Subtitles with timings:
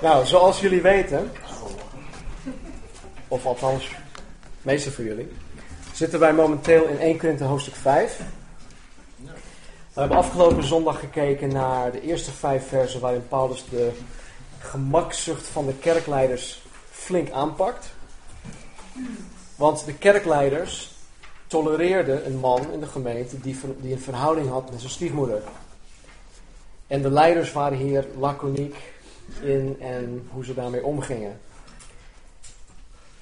[0.00, 1.32] Nou, zoals jullie weten,
[3.28, 3.96] of althans, de
[4.62, 5.32] meeste van jullie,
[5.92, 8.20] zitten wij momenteel in 1 Korinthe hoofdstuk 5.
[9.92, 13.90] We hebben afgelopen zondag gekeken naar de eerste vijf versen waarin Paulus de
[14.58, 17.90] gemakzucht van de kerkleiders flink aanpakt.
[19.56, 20.90] Want de kerkleiders
[21.46, 25.42] tolereerden een man in de gemeente die, die een verhouding had met zijn stiefmoeder.
[26.86, 28.76] En de leiders waren hier laconiek
[29.42, 31.40] in en hoe ze daarmee omgingen.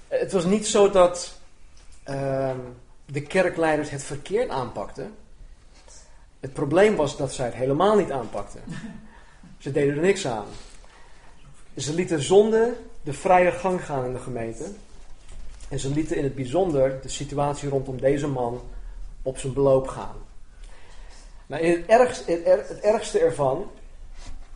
[0.09, 1.39] Het was niet zo dat
[2.09, 2.51] uh,
[3.07, 5.15] de kerkleiders het verkeerd aanpakten.
[6.41, 8.63] Het probleem was dat zij het helemaal niet aanpakten.
[9.59, 10.47] Ze deden er niks aan.
[11.77, 14.65] Ze lieten zonde de vrije gang gaan in de gemeente.
[15.69, 18.61] En ze lieten in het bijzonder de situatie rondom deze man
[19.23, 20.17] op zijn beloop gaan.
[21.47, 23.71] Nou, in het, ergste, het ergste ervan,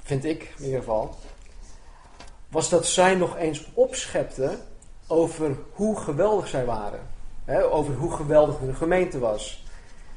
[0.03, 1.17] vind ik in ieder geval,
[2.53, 4.59] was dat zij nog eens opschepte
[5.07, 7.01] over hoe geweldig zij waren.
[7.71, 9.65] over hoe geweldig hun gemeente was.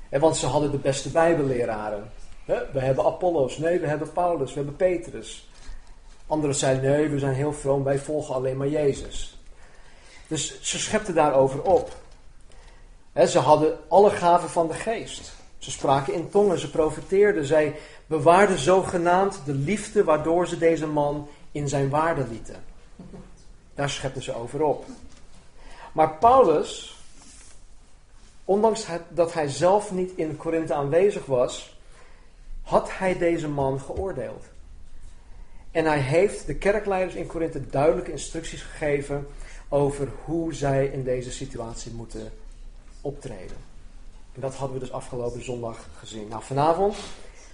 [0.10, 2.12] want ze hadden de beste bijbelleraren.
[2.46, 5.50] we hebben Apollos, nee, we hebben Paulus, we hebben Petrus.
[6.28, 9.40] Anderen zeiden, nee, we zijn heel vroom, wij volgen alleen maar Jezus.
[10.28, 11.92] Dus ze schepte daarover op.
[13.28, 15.34] ze hadden alle gaven van de geest.
[15.58, 17.76] Ze spraken in tongen, ze profeteerden, zij
[18.08, 22.64] bewaarden zogenaamd de liefde waardoor ze deze man in zijn waarde lieten.
[23.74, 24.86] Daar schepten ze over op.
[25.92, 26.98] Maar Paulus,
[28.46, 31.78] ondanks dat hij zelf niet in Korinthe aanwezig was,
[32.62, 34.46] had hij deze man geoordeeld.
[35.72, 39.28] En hij heeft de kerkleiders in Korinthe duidelijke instructies gegeven
[39.70, 42.32] over hoe zij in deze situatie moeten
[43.02, 43.58] optreden.
[44.34, 46.28] En dat hadden we dus afgelopen zondag gezien.
[46.28, 46.96] Nou, vanavond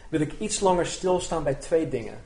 [0.09, 2.17] wil ik iets langer stilstaan bij twee dingen.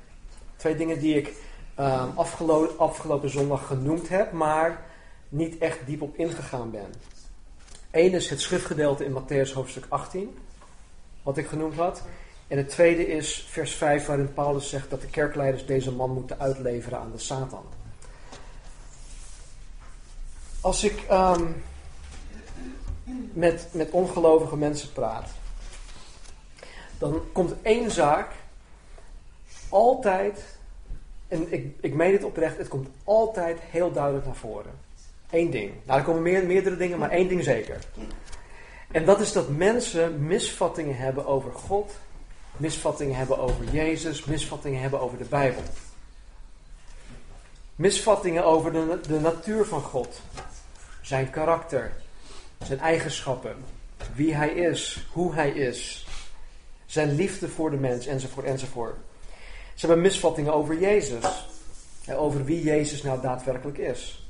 [0.56, 1.34] Twee dingen die ik
[1.80, 4.86] um, afgelopen, afgelopen zondag genoemd heb, maar
[5.30, 6.94] niet echt diep op ingegaan ben.
[7.92, 10.38] Eén is het schriftgedeelte in Matthäus hoofdstuk 18,
[11.24, 12.02] wat ik genoemd had.
[12.48, 16.40] En het tweede is vers 5, waarin Paulus zegt dat de kerkleiders deze man moeten
[16.40, 17.66] uitleveren aan de Satan.
[20.62, 21.64] Als ik um,
[23.34, 25.30] met, met ongelovige mensen praat,
[26.98, 28.32] dan komt één zaak
[29.70, 30.55] altijd
[31.28, 34.72] en ik, ik meen het oprecht, het komt altijd heel duidelijk naar voren.
[35.30, 35.74] Eén ding.
[35.84, 37.80] Nou, er komen meer, meerdere dingen, maar één ding zeker.
[38.92, 41.92] En dat is dat mensen misvattingen hebben over God,
[42.58, 45.62] misvattingen hebben over Jezus, misvattingen hebben over de Bijbel.
[47.76, 50.22] Misvattingen over de, de natuur van God,
[51.02, 51.92] zijn karakter,
[52.64, 53.56] zijn eigenschappen,
[54.14, 56.08] wie hij is, hoe hij is,
[56.86, 58.96] zijn liefde voor de mens, enzovoort, enzovoort.
[59.76, 61.48] Ze hebben misvattingen over Jezus.
[62.16, 64.30] Over wie Jezus nou daadwerkelijk is.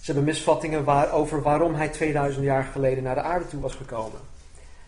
[0.00, 3.74] Ze hebben misvattingen waar, over waarom hij 2000 jaar geleden naar de aarde toe was
[3.74, 4.20] gekomen.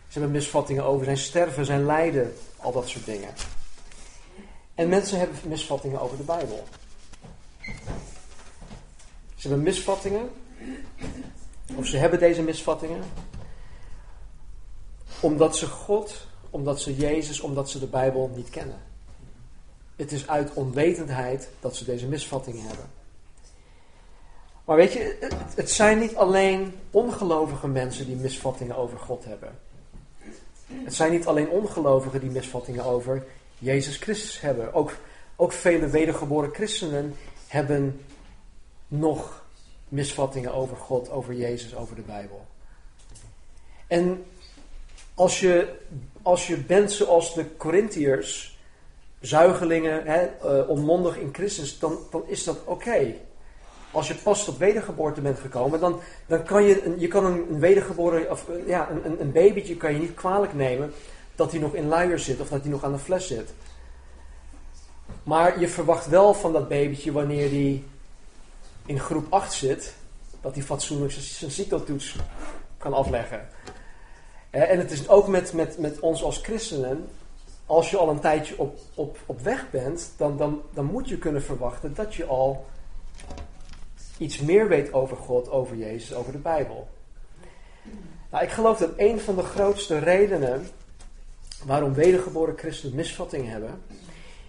[0.09, 3.29] Ze hebben misvattingen over zijn sterven, zijn lijden, al dat soort dingen.
[4.75, 6.65] En mensen hebben misvattingen over de Bijbel.
[9.35, 10.31] Ze hebben misvattingen,
[11.75, 13.03] of ze hebben deze misvattingen,
[15.21, 18.88] omdat ze God, omdat ze Jezus, omdat ze de Bijbel niet kennen.
[19.99, 22.91] Het is uit onwetendheid dat ze deze misvattingen hebben.
[24.65, 29.59] Maar weet je, het, zijn niet alleen ongelovige mensen die misvattingen over God hebben.
[30.67, 33.25] Het zijn niet alleen ongelovigen die misvattingen over
[33.59, 34.73] Jezus Christus hebben.
[34.73, 34.97] Ook,
[35.37, 37.15] ook vele wedergeboren christenen
[37.47, 38.05] hebben
[38.89, 39.45] nog
[39.89, 42.47] misvattingen over God, over Jezus, over de Bijbel.
[43.87, 44.25] En
[45.15, 45.79] als je,
[46.23, 48.58] als je bent zoals de Corinthiërs,
[49.21, 53.15] zuigelingen, hè, uh, onmondig in Christus, dan, dan is dat oké.
[53.91, 57.61] Als je pas tot wedergeboorte bent gekomen, dan, dan kan je, een, je kan een,
[57.61, 60.93] wedergeboren, of uh, ja, een, een babytje kan je niet kwalijk nemen
[61.35, 63.53] dat hij nog in luier zit of dat hij nog aan de fles zit.
[65.23, 67.85] Maar je verwacht wel van dat babytje wanneer hij
[68.87, 69.95] in groep 8 zit,
[70.41, 72.17] dat hij fatsoenlijk zijn cyclotoets
[72.79, 73.49] kan afleggen.
[74.51, 77.09] En het is ook met, met, met ons als christenen
[77.69, 81.19] als je al een tijdje op, op, op weg bent, dan, dan, dan moet je
[81.19, 82.67] kunnen verwachten dat je al
[84.19, 86.89] iets meer weet over God, over Jezus, over de Bijbel.
[88.31, 90.69] Nou, ik geloof dat een van de grootste redenen
[91.65, 93.83] waarom wedergeboren christenen misvattingen hebben,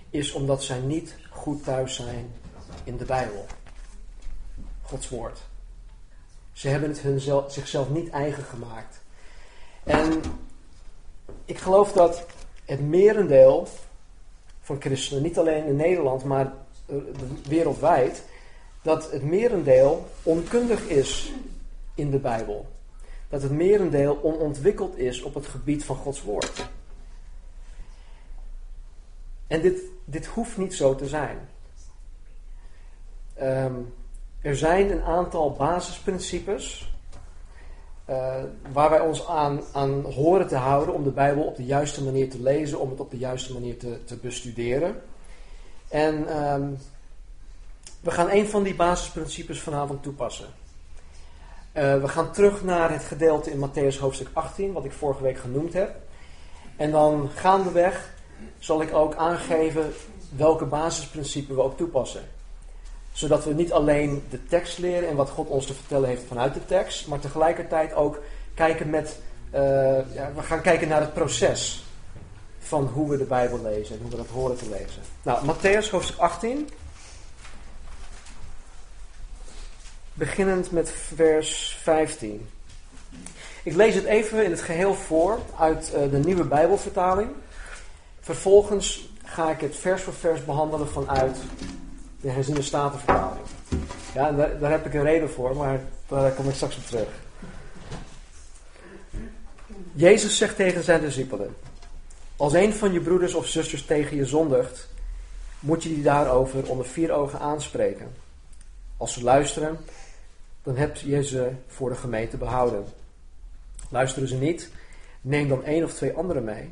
[0.09, 2.33] is omdat zij niet goed thuis zijn
[2.83, 3.45] in de Bijbel.
[4.81, 5.39] Gods woord.
[6.51, 9.01] Ze hebben het hunzelf, zichzelf niet eigen gemaakt.
[9.83, 10.21] En
[11.45, 12.25] ik geloof dat
[12.69, 13.67] het merendeel
[14.61, 16.53] van christenen, niet alleen in Nederland, maar
[17.47, 18.23] wereldwijd,
[18.81, 21.31] dat het merendeel onkundig is
[21.95, 22.67] in de Bijbel.
[23.29, 26.69] Dat het merendeel onontwikkeld is op het gebied van Gods woord.
[29.47, 31.37] En dit, dit hoeft niet zo te zijn.
[33.33, 33.75] Ehm,
[34.41, 36.93] er zijn een aantal basisprincipes
[38.09, 38.35] uh,
[38.71, 42.29] waar wij ons aan, aan horen te houden om de Bijbel op de juiste manier
[42.29, 45.01] te lezen, om het op de juiste manier te, te bestuderen.
[45.87, 46.77] En um,
[48.01, 50.47] we gaan een van die basisprincipes vanavond toepassen.
[51.73, 55.37] Uh, we gaan terug naar het gedeelte in Matthäus hoofdstuk 18, wat ik vorige week
[55.37, 55.95] genoemd heb.
[56.75, 58.13] En dan gaandeweg
[58.59, 59.93] zal ik ook aangeven
[60.35, 62.21] welke basisprincipes we ook toepassen.
[63.11, 66.53] Zodat we niet alleen de tekst leren en wat God ons te vertellen heeft vanuit
[66.53, 68.21] de tekst, maar tegelijkertijd ook
[68.53, 69.19] kijken met,
[69.53, 69.59] uh,
[70.13, 71.83] ja, we gaan kijken naar het proces
[72.59, 75.01] van hoe we de Bijbel lezen en hoe we dat horen te lezen.
[75.21, 76.69] Nou, Matthäus hoofdstuk 18.
[80.13, 82.49] Beginnend met vers 15.
[83.63, 87.29] Ik lees het even in het geheel voor uit uh, de nieuwe Bijbelvertaling.
[88.19, 91.37] Vervolgens ga ik het vers voor vers behandelen vanuit
[92.21, 93.45] de herziene statenvertaling.
[94.13, 97.07] Ja, daar, daar, heb ik een reden voor, maar daar kom ik straks op terug.
[99.93, 101.55] Jezus zegt tegen zijn discipelen:
[102.35, 104.87] Als een van je broeders of zusters tegen je zondigt,
[105.59, 108.13] moet je die daarover onder vier ogen aanspreken.
[108.97, 109.77] Als ze luisteren,
[110.63, 112.85] dan heb je ze voor de gemeente behouden.
[113.89, 114.69] Luisteren ze niet,
[115.21, 116.71] neem dan één of twee anderen mee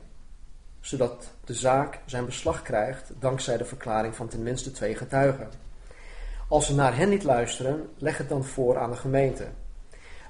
[0.81, 5.49] zodat de zaak zijn beslag krijgt dankzij de verklaring van tenminste twee getuigen.
[6.47, 9.47] Als ze naar hen niet luisteren, leg het dan voor aan de gemeente.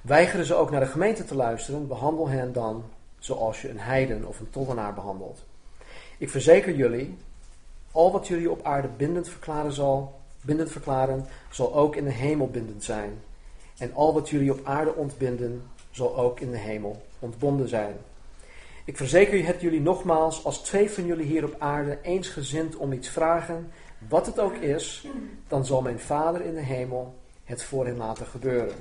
[0.02, 2.84] Weigeren ze ook naar de gemeente te luisteren, behandel hen dan
[3.20, 5.46] zoals je een heiden of een tollenaar behandelt.
[6.18, 7.18] Ik verzeker jullie,
[7.92, 12.50] al wat jullie op aarde bindend verklaren zal, bindend verklaren, zal ook in de hemel
[12.50, 13.22] bindend zijn.
[13.78, 17.96] En al wat jullie op aarde ontbinden, zal ook in de hemel ontbonden zijn.
[18.88, 23.10] Ik verzeker het jullie nogmaals, als twee van jullie hier op aarde eensgezind om iets
[23.10, 23.72] vragen,
[24.08, 25.08] wat het ook is,
[25.48, 28.76] dan zal mijn Vader in de hemel het voor hen laten gebeuren.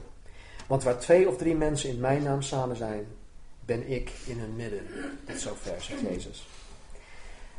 [0.66, 3.06] Want waar twee of drie mensen in mijn naam samen zijn,
[3.64, 4.86] ben ik in hun midden.
[5.26, 6.46] Tot zover, zegt Jezus.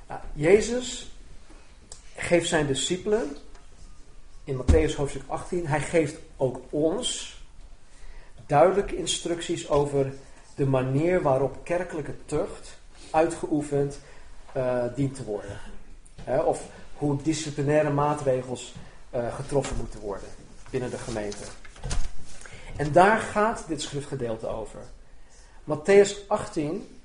[0.07, 1.11] Nou, Jezus
[2.15, 3.37] geeft zijn discipelen
[4.43, 7.37] in Matthäus hoofdstuk 18, hij geeft ook ons
[8.45, 10.13] duidelijke instructies over
[10.57, 12.77] de manier waarop kerkelijke tucht
[13.11, 13.99] uitgeoefend
[14.57, 15.59] uh, dient te worden.
[16.45, 16.63] of
[16.97, 18.73] hoe disciplinaire maatregels
[19.15, 20.29] uh, getroffen moeten worden
[20.69, 21.43] binnen de gemeente.
[22.75, 24.79] En daar gaat dit schriftgedeelte over.
[25.63, 26.99] Matthäus 18,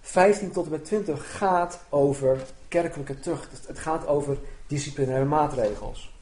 [0.00, 2.38] 15 tot en met 20 gaat over
[2.68, 3.66] kerkelijke tucht.
[3.66, 6.14] Het gaat over disciplinaire maatregels.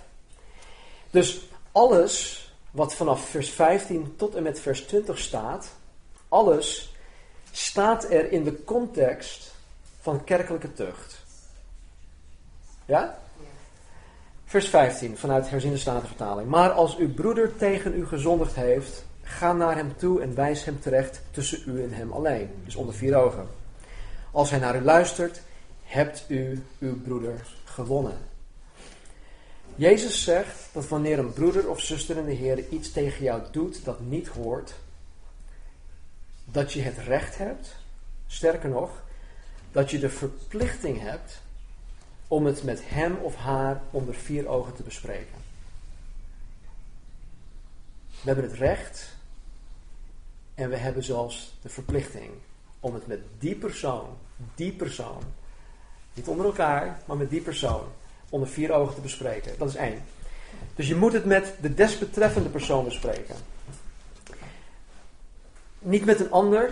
[1.11, 5.71] Dus alles wat vanaf vers 15 tot en met vers 20 staat,
[6.29, 6.95] alles
[7.51, 9.55] staat er in de context
[10.01, 11.25] van kerkelijke tucht.
[12.85, 13.19] Ja?
[14.45, 16.49] Vers 15 vanuit herziende statenvertaling.
[16.49, 20.81] Maar als uw broeder tegen u gezondigd heeft, ga naar hem toe en wijs hem
[20.81, 22.51] terecht tussen u en hem alleen.
[22.65, 23.47] Dus onder vier ogen.
[24.31, 25.43] Als hij naar u luistert,
[25.83, 28.19] hebt u uw broeder gewonnen.
[29.75, 33.85] Jezus zegt dat wanneer een broeder of zuster in de Heer iets tegen jou doet
[33.85, 34.75] dat niet hoort,
[36.53, 37.77] dat je het recht hebt,
[38.27, 39.03] sterker nog,
[39.73, 41.41] dat je de verplichting hebt
[42.29, 45.37] om het met hem of haar onder vier ogen te bespreken.
[48.09, 49.17] We hebben het recht
[50.55, 52.31] en we hebben zelfs de verplichting
[52.81, 54.17] om het met die persoon,
[54.55, 55.23] die persoon,
[56.15, 57.85] niet onder elkaar, maar met die persoon
[58.29, 59.59] onder vier ogen te bespreken.
[59.59, 60.03] Dat is één.
[60.75, 63.37] Dus je moet het met de desbetreffende persoon bespreken.
[65.79, 66.71] Niet met een ander.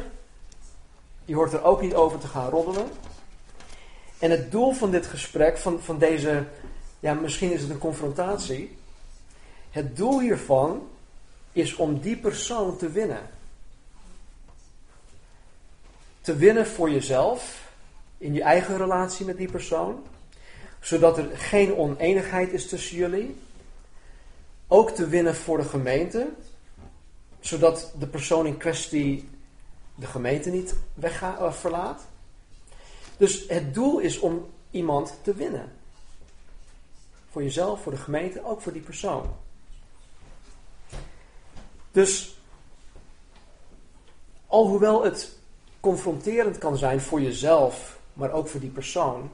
[1.25, 2.89] Je hoort er ook niet over te gaan roddelen.
[4.19, 6.45] En het doel van dit gesprek, van, van deze,
[7.01, 8.77] ja, misschien is het een confrontatie.
[9.71, 10.89] Het doel hiervan
[11.53, 13.21] is om die persoon te winnen.
[16.21, 17.71] Te winnen voor jezelf,
[18.19, 20.03] in je eigen relatie met die persoon,
[20.81, 23.37] zodat er geen oneenigheid is tussen jullie.
[24.69, 26.29] Ook te winnen voor de gemeente,
[27.47, 29.29] zodat de persoon in kwestie
[29.95, 32.07] de gemeente niet wegga, uh, verlaat.
[33.17, 35.73] Dus het doel is om iemand te winnen.
[37.31, 39.37] Voor jezelf, voor de gemeente, ook voor die persoon.
[41.91, 42.39] Dus
[44.47, 45.39] alhoewel het
[45.81, 49.31] confronterend kan zijn voor jezelf, maar ook voor die persoon,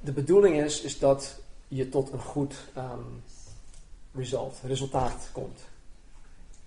[0.00, 3.00] de bedoeling is, is dat je tot een goed ehm,
[4.16, 5.60] result, resultaat komt.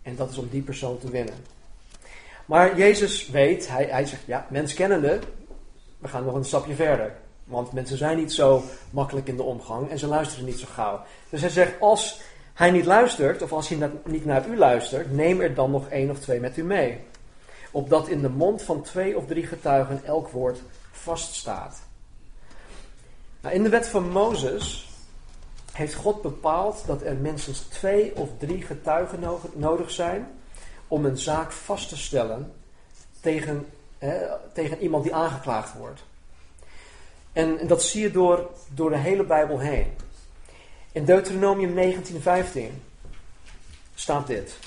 [0.01, 1.34] En dat is om die persoon te winnen.
[2.46, 5.20] Maar Jezus weet, hij, hij zegt, ja, mens kennende,
[5.98, 7.15] we gaan nog een stapje verder.
[7.44, 11.01] Want mensen zijn niet zo makkelijk in de omgang en ze luisteren niet zo gauw.
[11.29, 12.22] Dus hij zegt, als
[12.53, 16.10] hij niet luistert, of als hij niet naar u luistert, neem er dan nog één
[16.10, 17.00] of twee met u mee.
[17.72, 21.82] Opdat in de mond van twee of drie getuigen elk woord vaststaat.
[23.41, 24.88] Nou, in de wet van Mozes
[25.80, 29.20] heeft God bepaald dat er minstens twee of drie getuigen
[29.54, 30.28] nodig zijn
[30.88, 32.54] om een zaak vast te stellen
[33.22, 33.68] tegen,
[34.54, 36.02] tegen iemand die aangeklaagd wordt.
[37.34, 39.88] En, en, dat zie je door, door de hele Bijbel heen.
[40.92, 42.60] In Deuteronomium 19:15
[43.96, 44.58] staat dit.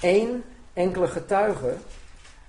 [0.00, 1.76] Eén enkele getuige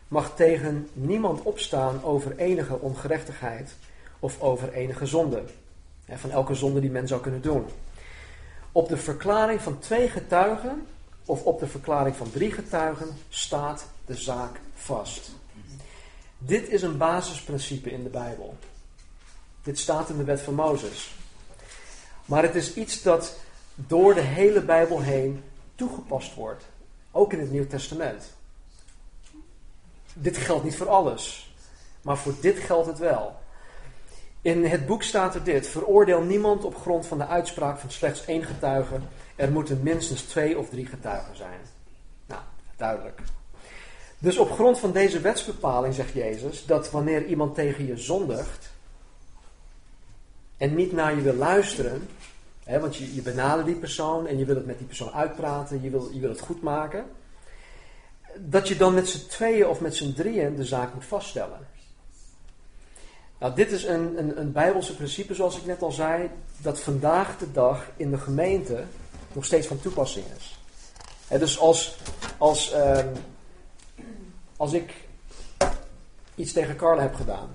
[0.07, 3.75] mag tegen niemand opstaan over enige ongerechtigheid
[4.19, 5.43] of over enige zonde.
[6.13, 7.65] Van elke zonde die men zou kunnen doen.
[8.71, 10.87] Op de verklaring van twee getuigen
[11.25, 15.29] of op de verklaring van drie getuigen staat de zaak vast.
[16.37, 18.57] Dit is een basisprincipe in de Bijbel.
[19.63, 21.15] Dit staat in de wet van Mozes.
[22.25, 23.35] Maar het is iets dat
[23.75, 25.43] door de hele Bijbel heen
[25.75, 26.63] toegepast wordt.
[27.11, 28.33] Ook in het Nieuw Testament.
[30.13, 31.53] Dit geldt niet voor alles.
[32.01, 33.39] Maar voor dit geldt het wel.
[34.41, 38.25] In het boek staat er dit: Veroordeel niemand op grond van de uitspraak van slechts
[38.25, 38.95] één getuige.
[39.35, 41.59] Er moeten minstens twee of drie getuigen zijn.
[42.25, 42.41] Nou,
[42.75, 43.21] duidelijk.
[44.19, 48.69] Dus op grond van deze wetsbepaling zegt Jezus dat wanneer iemand tegen je zondigt
[50.57, 52.07] en niet naar je wil luisteren,
[52.63, 55.81] hè, want je, je benadert die persoon en je wil het met die persoon uitpraten,
[55.81, 57.05] je wil, je wil het goed maken,
[58.37, 61.59] dat je dan met z'n tweeën of met z'n drieën de zaak moet vaststellen.
[63.39, 67.37] Nou, dit is een, een, een Bijbelse principe, zoals ik net al zei, dat vandaag
[67.37, 68.83] de dag in de gemeente
[69.33, 70.59] nog steeds van toepassing is.
[71.39, 71.97] dus als,
[72.37, 73.07] als, ehm,
[74.57, 74.93] als ik
[76.35, 77.49] iets tegen Carla heb gedaan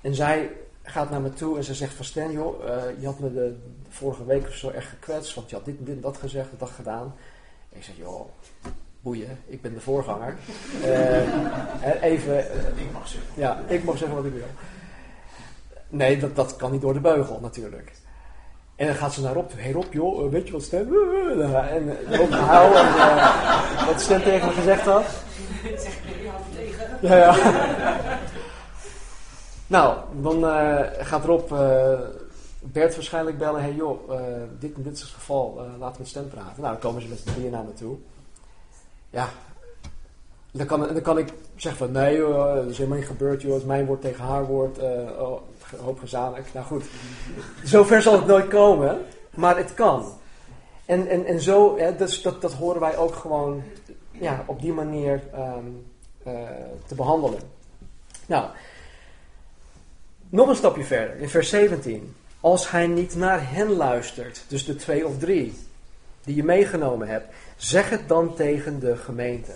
[0.00, 0.50] en zij
[0.82, 3.56] gaat naar me toe en ze zegt van Stan, joh, uh, je had me de,
[3.88, 6.48] vorige week of zo echt gekwetst, want je had dit en dit en dat gezegd,
[6.58, 7.14] dat gedaan.
[7.70, 8.28] En ik zeg, joh,
[9.02, 10.36] boeien, ik ben de voorganger.
[10.84, 13.30] Uh, even, uh, ik mag zeggen.
[13.34, 14.46] Ja, ik mag zeggen wat ik wil.
[15.88, 17.92] Nee, dat, dat kan niet door de beugel natuurlijk.
[18.76, 19.60] En dan gaat ze naar Rob toe.
[19.60, 20.78] Hé Rob, joh, weet je wat Stan?
[21.70, 22.80] En Rob gehouden
[23.78, 25.04] en wat Stan tegen me gezegd had.
[25.62, 26.02] Zeg ik
[26.54, 26.98] tegen.
[27.00, 27.34] Ja, ja.
[29.66, 30.44] nou, dan
[31.00, 31.48] gaat Rob
[32.60, 33.62] Bert waarschijnlijk bellen.
[33.62, 34.10] Hey, joh,
[34.58, 35.54] dit en dit is het geval.
[35.78, 36.62] laten we met Stan praten.
[36.62, 37.98] Nou, dan komen ze met z'n drieën naar me toe
[39.10, 39.28] ja,
[40.52, 43.64] dan kan, dan kan ik zeggen van nee joh, dat is helemaal niet gebeurd joh,
[43.64, 44.84] mijn woord tegen haar woord, uh,
[45.18, 45.40] oh,
[45.76, 46.48] hoop gezamenlijk.
[46.52, 46.84] Nou goed,
[47.64, 48.98] zover zal het nooit komen,
[49.34, 50.18] maar het kan.
[50.84, 53.62] En, en, en zo, hè, dus dat, dat horen wij ook gewoon
[54.10, 55.86] ja, op die manier um,
[56.26, 56.32] uh,
[56.86, 57.40] te behandelen.
[58.26, 58.48] Nou,
[60.28, 62.14] nog een stapje verder, in vers 17.
[62.40, 65.54] Als hij niet naar hen luistert, dus de twee of drie
[66.30, 69.52] die je meegenomen hebt, Zeg het dan tegen de gemeente.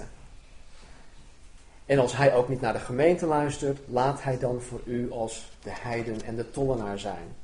[1.86, 5.50] En als hij ook niet naar de gemeente luistert, laat hij dan voor u als
[5.62, 7.36] de heiden en de tollenaar zijn.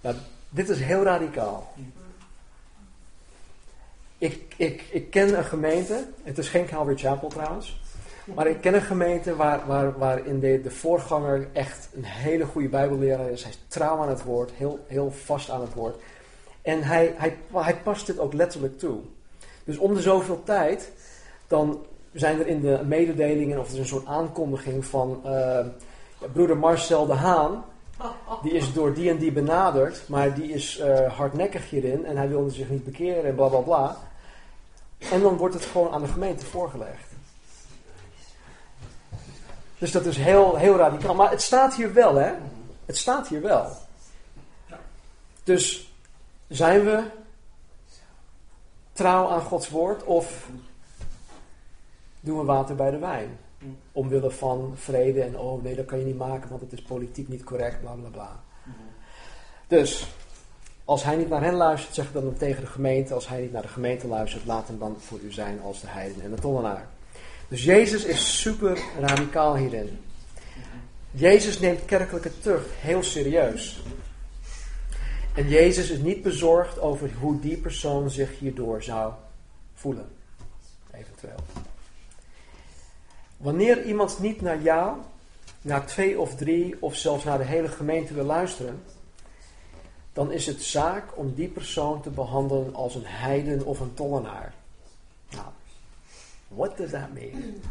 [0.00, 0.16] Nou,
[0.48, 1.72] dit is heel radicaal.
[4.18, 7.80] Ik, ik, ik ken een gemeente, het is geen Calvary Chapel trouwens,
[8.24, 12.68] maar ik ken een gemeente waar, waar, waarin de, de voorganger echt een hele goede
[12.68, 13.42] bijbelleraar is.
[13.42, 15.96] Hij is trouw aan het woord, heel, heel vast aan het woord.
[16.64, 19.00] En hij, hij, hij past dit ook letterlijk toe.
[19.64, 20.92] Dus om de zoveel tijd,
[21.46, 25.58] dan zijn er in de mededelingen of er is een soort aankondiging van uh,
[26.32, 27.64] broeder Marcel de Haan.
[28.42, 32.28] Die is door die en die benaderd, maar die is uh, hardnekkig hierin en hij
[32.28, 33.96] wilde zich niet bekeren en bla bla bla.
[35.10, 37.12] En dan wordt het gewoon aan de gemeente voorgelegd.
[39.78, 41.14] Dus dat is heel, heel radicaal.
[41.14, 42.32] Maar het staat hier wel, hè?
[42.84, 43.66] Het staat hier wel.
[45.44, 45.93] Dus
[46.48, 47.02] zijn we
[48.92, 50.48] trouw aan Gods woord of
[52.20, 53.38] doen we water bij de wijn?
[53.92, 57.28] Omwille van vrede en oh nee, dat kan je niet maken, want het is politiek
[57.28, 58.42] niet correct, bla bla bla.
[59.66, 60.06] Dus,
[60.84, 63.14] als hij niet naar hen luistert, zeg dan tegen de gemeente.
[63.14, 65.86] Als hij niet naar de gemeente luistert, laat hem dan voor u zijn als de
[65.86, 66.86] heiden en de tollenaar.
[67.48, 69.98] Dus Jezus is super radicaal hierin.
[71.10, 73.82] Jezus neemt kerkelijke tucht heel serieus.
[75.34, 79.12] En Jezus is niet bezorgd over hoe die persoon zich hierdoor zou
[79.74, 80.08] voelen.
[80.90, 81.38] Eventueel.
[83.36, 84.96] Wanneer iemand niet naar jou
[85.62, 88.82] naar twee of drie of zelfs naar de hele gemeente wil luisteren,
[90.12, 94.54] dan is het zaak om die persoon te behandelen als een heiden of een tollenaar.
[95.30, 95.46] Nou,
[96.48, 97.62] what does that mean?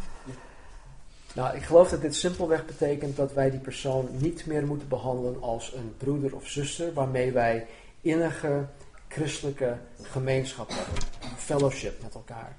[1.33, 5.41] Nou, ik geloof dat dit simpelweg betekent dat wij die persoon niet meer moeten behandelen
[5.41, 7.67] als een broeder of zuster waarmee wij
[8.01, 8.65] innige
[9.07, 11.03] christelijke gemeenschap hebben,
[11.37, 12.57] fellowship met elkaar.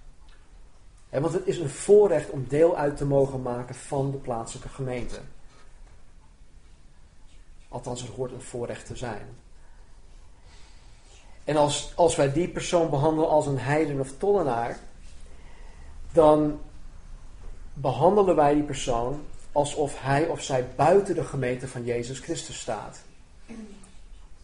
[1.08, 4.68] En want het is een voorrecht om deel uit te mogen maken van de plaatselijke
[4.68, 5.18] gemeente.
[7.68, 9.26] Althans, het hoort een voorrecht te zijn.
[11.44, 14.78] En als, als wij die persoon behandelen als een heiden of tollenaar,
[16.12, 16.60] dan
[17.74, 19.20] behandelen wij die persoon
[19.52, 22.98] alsof hij of zij buiten de gemeente van Jezus Christus staat.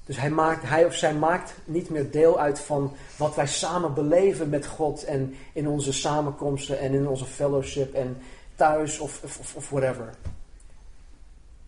[0.07, 3.95] Dus hij, maakt, hij of zij maakt niet meer deel uit van wat wij samen
[3.95, 8.17] beleven met God en in onze samenkomsten en in onze fellowship en
[8.55, 10.15] thuis of, of, of whatever.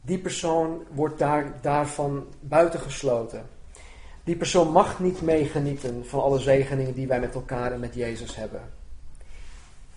[0.01, 3.47] Die persoon wordt daar, daarvan buitengesloten.
[4.25, 8.37] Die persoon mag niet meegenieten van alle zegeningen die wij met elkaar en met Jezus
[8.37, 8.61] hebben.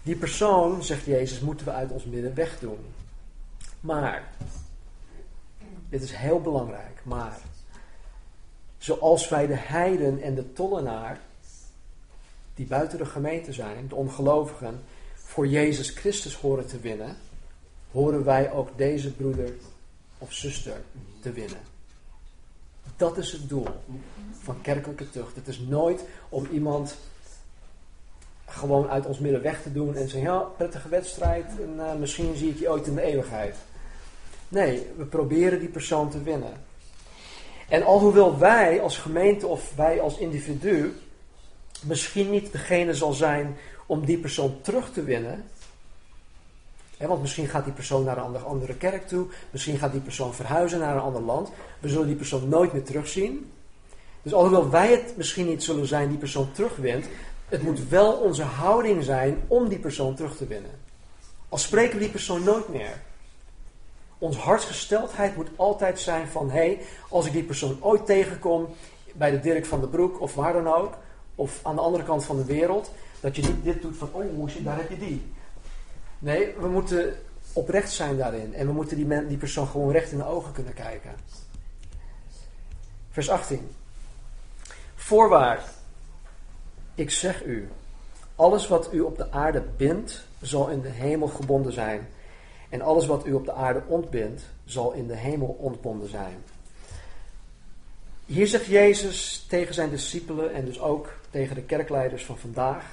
[0.06, 2.80] Die persoon, zegt Jezus, moeten we uit ons midden wegdoen.
[3.80, 4.32] Maar,
[5.90, 7.38] dit is heel belangrijk, maar,
[8.78, 11.20] zoals wij de heiden en de tollenaar,
[12.54, 14.84] die buiten de gemeente zijn, de ongelovigen,
[15.16, 17.18] voor Jezus Christus horen te winnen,
[17.92, 19.54] horen wij ook deze broeder
[20.18, 20.82] of zuster
[21.20, 21.62] te winnen.
[22.98, 23.68] Dat is het doel
[24.32, 25.36] van kerkelijke tucht.
[25.36, 26.96] Het is nooit om iemand
[28.46, 32.36] gewoon uit ons midden weg te doen en zeggen, ja, prettige wedstrijd en uh, misschien
[32.36, 33.56] zie ik je ooit in de eeuwigheid.
[34.50, 36.54] Nee, we proberen die persoon te winnen.
[37.70, 40.94] En alhoewel wij als gemeente of wij als individu
[41.84, 45.44] misschien niet degene zal zijn om die persoon terug te winnen.
[46.98, 49.28] Want misschien gaat die persoon naar een andere, andere kerk toe.
[49.50, 51.52] Misschien gaat die persoon verhuizen naar een ander land.
[51.80, 53.52] We zullen die persoon nooit meer terugzien.
[54.22, 57.06] Dus alhoewel wij het misschien niet zullen zijn die persoon terugwint,
[57.50, 60.72] het moet wel onze houding zijn om die persoon terug te winnen.
[61.50, 63.02] Al spreken we die persoon nooit meer.
[64.18, 68.68] Onze hartsgesteldheid moet altijd zijn van, hé, hey, als ik die persoon ooit tegenkom
[69.14, 70.94] bij de Dirk van de Broek of waar dan ook,
[71.36, 74.34] of aan de andere kant van de wereld, dat je niet dit doet van, oh
[74.34, 75.34] moesje, daar heb je die.
[76.20, 77.16] Nee, we moeten
[77.54, 80.74] oprecht zijn daarin en we moeten die, die persoon gewoon recht in de ogen kunnen
[80.74, 81.12] kijken.
[83.12, 83.72] Vers 18.
[84.96, 85.64] Voorwaar,
[86.96, 87.70] ik zeg u,
[88.36, 92.08] alles wat u op de aarde bindt, zal in de hemel gebonden zijn.
[92.70, 96.44] En alles wat u op de aarde ontbindt, zal in de hemel ontbonden zijn.
[98.26, 102.86] Hier zegt Jezus tegen zijn discipelen en dus ook tegen de kerkleiders van vandaag,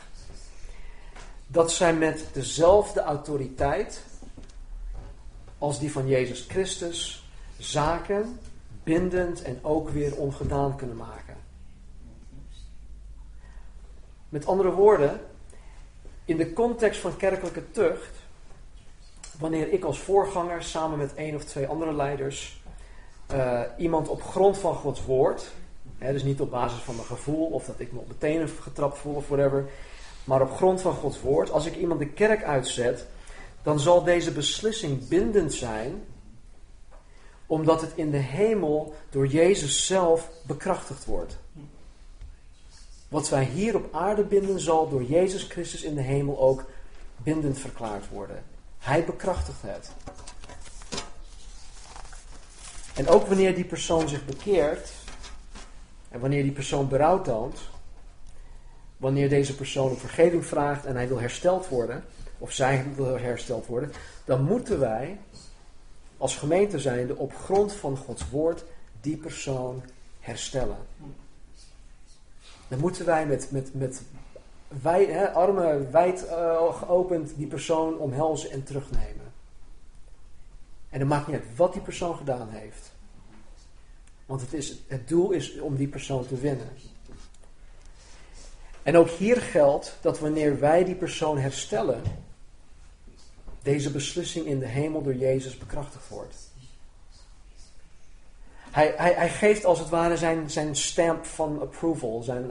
[1.46, 4.02] dat zij met dezelfde autoriteit
[5.58, 8.38] als die van Jezus Christus zaken
[8.82, 11.21] bindend en ook weer ongedaan kunnen maken.
[14.32, 15.20] Met andere woorden,
[16.24, 18.14] in de context van kerkelijke tucht,
[19.38, 22.62] wanneer ik als voorganger samen met één of twee andere leiders
[23.32, 25.52] uh, iemand op grond van Gods woord,
[25.98, 28.48] hè, dus niet op basis van mijn gevoel of dat ik me op de tenen
[28.48, 29.64] getrapt voel of whatever,
[30.24, 33.06] maar op grond van Gods woord, als ik iemand de kerk uitzet,
[33.62, 36.04] dan zal deze beslissing bindend zijn,
[37.46, 41.38] omdat het in de hemel door Jezus zelf bekrachtigd wordt.
[43.12, 46.64] Wat wij hier op aarde binden, zal door Jezus Christus in de hemel ook
[47.16, 48.42] bindend verklaard worden.
[48.78, 49.90] Hij bekrachtigt het.
[52.94, 54.92] En ook wanneer die persoon zich bekeert,
[56.08, 57.58] en wanneer die persoon berouw toont,
[58.96, 62.04] wanneer deze persoon om vergeving vraagt en hij wil hersteld worden,
[62.38, 63.92] of zij wil hersteld worden,
[64.24, 65.18] dan moeten wij
[66.16, 68.64] als gemeente zijnde op grond van Gods woord
[69.00, 69.82] die persoon
[70.20, 70.76] herstellen.
[72.72, 74.02] Dan moeten wij met, met, met
[74.68, 79.32] wij, hè, armen wijd uh, geopend die persoon omhelzen en terugnemen.
[80.88, 82.92] En het maakt niet uit wat die persoon gedaan heeft.
[84.26, 86.68] Want het, is, het doel is om die persoon te winnen.
[88.82, 92.02] En ook hier geldt dat wanneer wij die persoon herstellen,
[93.62, 96.51] deze beslissing in de hemel door Jezus bekrachtigd wordt.
[98.72, 102.44] Hij, hij, hij geeft als het ware zijn, zijn stamp van approval, zijn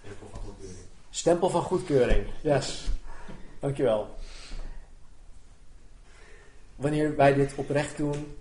[0.00, 0.86] stempel van goedkeuring.
[1.10, 2.88] Stempel van goedkeuring, yes.
[3.60, 4.16] Dankjewel.
[6.76, 8.36] Wanneer wij dit oprecht doen,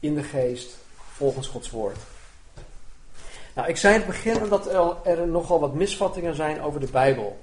[0.00, 0.76] in de geest,
[1.12, 1.96] volgens Gods woord.
[3.54, 6.90] Nou, ik zei in het begin dat er, er nogal wat misvattingen zijn over de
[6.90, 7.40] Bijbel.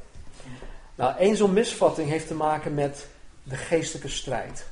[0.95, 3.07] Nou, één zo'n misvatting heeft te maken met
[3.43, 4.65] de geestelijke strijd.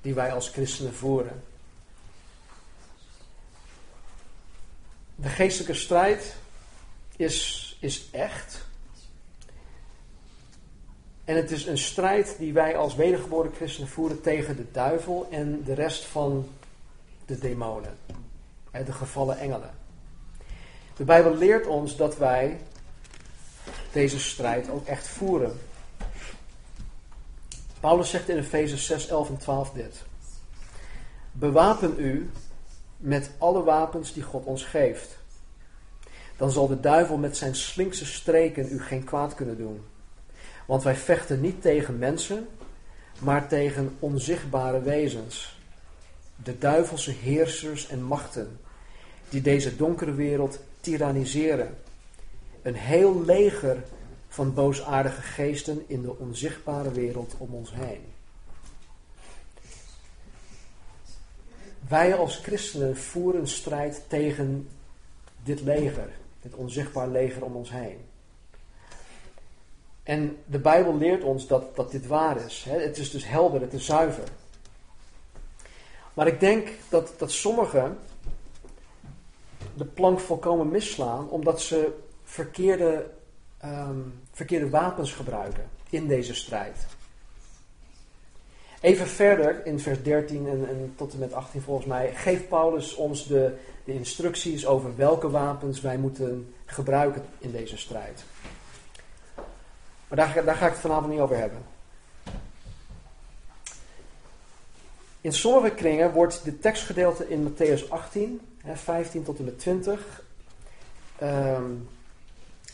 [0.00, 1.42] die wij als christenen voeren.
[5.22, 6.34] De geestelijke strijd
[7.16, 8.66] is, is echt.
[11.24, 15.62] En het is een strijd die wij als wedergeboren christenen voeren tegen de duivel en
[15.64, 16.48] de rest van
[17.26, 17.96] de demonen.
[18.70, 19.70] De gevallen engelen.
[20.96, 22.60] De Bijbel leert ons dat wij
[23.92, 25.60] deze strijd ook echt voeren.
[27.80, 30.02] Paulus zegt in Efeze 6, 11 en 12 dit.
[31.32, 32.30] Bewapen u
[33.02, 35.18] met alle wapens die God ons geeft.
[36.36, 39.80] Dan zal de duivel met zijn slinkse streken u geen kwaad kunnen doen.
[40.66, 42.48] Want wij vechten niet tegen mensen,
[43.18, 45.60] maar tegen onzichtbare wezens.
[46.44, 48.60] De duivelse heersers en machten,
[49.28, 51.78] die deze donkere wereld tyranniseren.
[52.62, 53.82] Een heel leger
[54.28, 58.11] van boosaardige geesten in de onzichtbare wereld om ons heen.
[61.88, 64.68] Wij als christenen voeren strijd tegen
[65.42, 66.08] dit leger,
[66.40, 67.98] dit onzichtbaar leger om ons heen.
[70.02, 72.64] En de Bijbel leert ons dat, dat dit waar is.
[72.68, 74.28] Het is dus helder, het is zuiver.
[76.14, 77.98] Maar ik denk dat, dat sommigen
[79.74, 83.10] de plank volkomen misslaan omdat ze verkeerde,
[83.58, 83.98] ehm,
[84.32, 86.86] verkeerde wapens gebruiken in deze strijd.
[88.82, 92.94] Even verder in vers 13 en, en, tot en met 18 volgens mij geeft Paulus
[92.94, 98.24] ons de, de instructies over welke wapens wij moeten gebruiken in deze strijd.
[100.08, 101.62] Maar daar, daar ga ik het vanavond niet over hebben.
[105.20, 108.40] In sommige kringen wordt dit tekstgedeelte in Matthäus 18,
[108.74, 110.22] 15 tot en met 20,
[111.18, 111.70] ehm,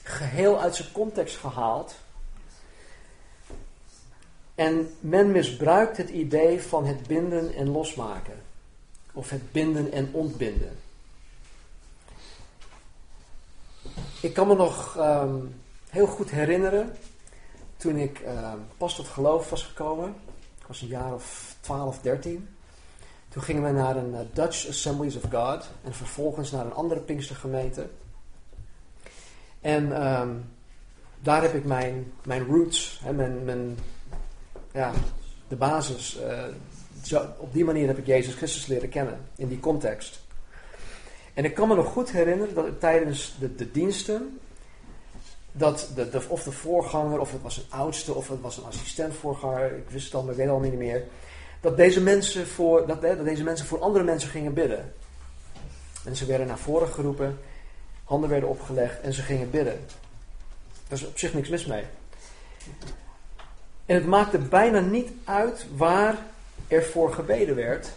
[0.03, 1.95] geheel uit zijn context gehaald.
[4.59, 8.43] En men misbruikt het idee van het binden en losmaken.
[9.13, 10.79] Of het binden en ontbinden.
[14.21, 15.37] Ik kan me nog ehm,
[15.91, 16.97] heel goed herinneren
[17.77, 20.15] toen ik uh, pas tot geloof was gekomen,
[20.61, 22.49] ik was een jaar of 12, 13.
[23.29, 27.01] Toen gingen we naar een uh, Dutch Assemblies of God en vervolgens naar een andere
[27.01, 27.89] Pinkstergemeente.
[29.61, 30.51] En um,
[31.21, 33.45] daar heb ik mijn, mijn roots, hè, mijn,
[34.79, 34.93] ja,
[35.49, 36.19] de basis.
[36.21, 36.43] Uh,
[37.03, 40.21] zo, op die manier heb ik Jezus Christus leren kennen, in die context.
[41.35, 44.39] En ik kan me nog goed herinneren dat tijdens de, de diensten
[45.53, 49.77] dat de, of de voorganger, of het was een oudste, of het was een assistentvoorganger,
[49.77, 51.05] ik wist het al, maar ik weet al niet meer.
[51.61, 54.93] Dat deze, mensen voor, dat, dat deze mensen voor andere mensen gingen bidden.
[56.05, 57.39] En ze werden naar voren geroepen,
[58.05, 59.81] handen werden opgelegd en ze gingen bidden.
[60.89, 61.85] Daar is op zich niks mis mee.
[63.89, 66.17] En het maakte bijna niet uit waar
[66.67, 67.91] er voor gebeden werd.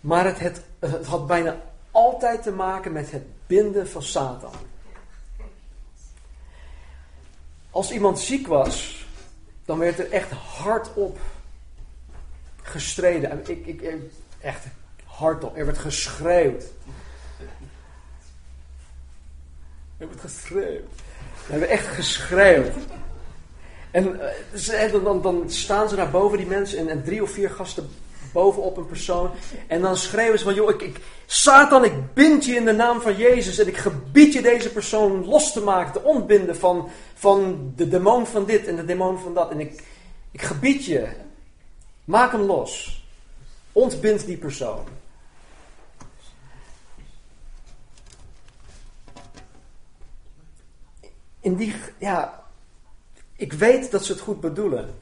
[0.00, 4.52] Maar het, het, het had bijna altijd te maken met het binden van Satan.
[7.70, 9.06] Als iemand ziek was,
[9.64, 11.18] dan werd er echt hardop
[12.62, 13.42] gestreden.
[13.46, 13.94] Ik, ik,
[14.40, 14.64] echt
[15.04, 15.56] hardop.
[15.56, 16.64] Er werd geschreeuwd.
[19.98, 20.90] Er werd geschreeuwd.
[21.50, 22.74] Er werd echt geschreeuwd.
[23.90, 24.20] En
[24.54, 27.90] uh, dan, dan, staan ze naar boven, die mensen, en, en drie of vier gasten
[28.32, 29.30] bovenop een persoon.
[29.66, 33.00] En dan schreeuwen ze van, joh, ik, ik, Satan, ik bind je in de naam
[33.00, 37.72] van Jezus en ik gebied je deze persoon los te maken, te ontbinden van, van
[37.76, 39.50] de demon van dit en de demon van dat.
[39.50, 39.82] En ik,
[40.30, 41.08] ik gebied je,
[42.04, 43.04] maak hem los.
[43.72, 44.84] Ontbind die persoon.
[51.40, 52.39] In die, ja,
[53.40, 54.94] ik weet dat ze het goed bedoelen.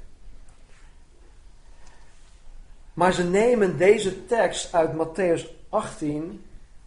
[2.95, 6.45] Maar ze nemen deze tekst uit Matthäus 18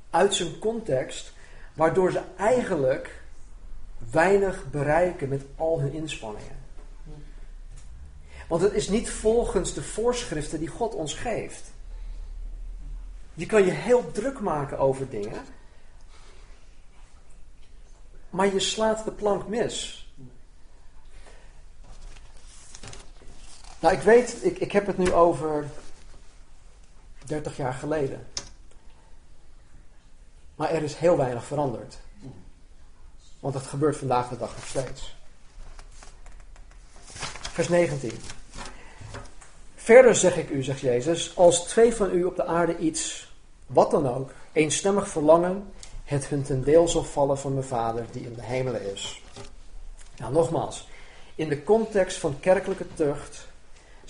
[0.10, 1.34] uit zijn context,
[1.74, 3.22] waardoor ze eigenlijk
[4.12, 6.60] weinig bereiken met al hun inspanningen.
[8.48, 11.72] Want het is niet volgens de voorschriften die God ons geeft.
[13.34, 15.42] Je kan je heel druk maken over dingen,
[18.30, 20.02] maar je slaat de plank mis.
[23.82, 25.70] Nou, ik weet, ik, ik heb het nu over
[27.26, 28.28] 30 jaar geleden.
[30.56, 31.98] Maar er is heel weinig veranderd.
[33.40, 35.16] Want dat gebeurt vandaag de dag nog steeds.
[37.52, 38.12] Vers 19.
[39.76, 43.34] Verder zeg ik u, zegt Jezus, als twee van u op de aarde iets,
[43.66, 45.72] wat dan ook, eenstemmig verlangen,
[46.04, 49.22] het hun ten deel zal vallen van mijn Vader die in de hemelen is.
[50.18, 50.88] Nou, nogmaals,
[51.36, 53.50] in de context van kerkelijke tucht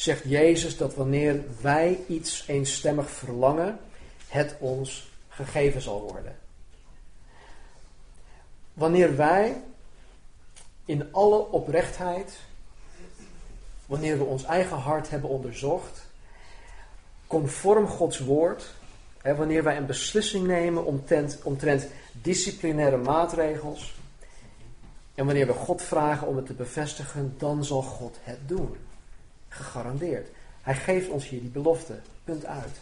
[0.01, 3.79] zegt Jezus dat wanneer wij iets eenstemmig verlangen,
[4.27, 6.37] het ons gegeven zal worden.
[8.73, 9.63] Wanneer wij
[10.85, 12.39] in alle oprechtheid,
[13.85, 16.05] wanneer we ons eigen hart hebben onderzocht,
[17.27, 18.73] conform Gods woord,
[19.17, 23.95] hè, wanneer wij een beslissing nemen omtrent, omtrent disciplinaire maatregels,
[25.15, 28.89] en wanneer we God vragen om het te bevestigen, dan zal God het doen.
[29.53, 30.27] Gegarandeerd.
[30.61, 31.99] Hij geeft ons hier die belofte.
[32.23, 32.79] Punt uit.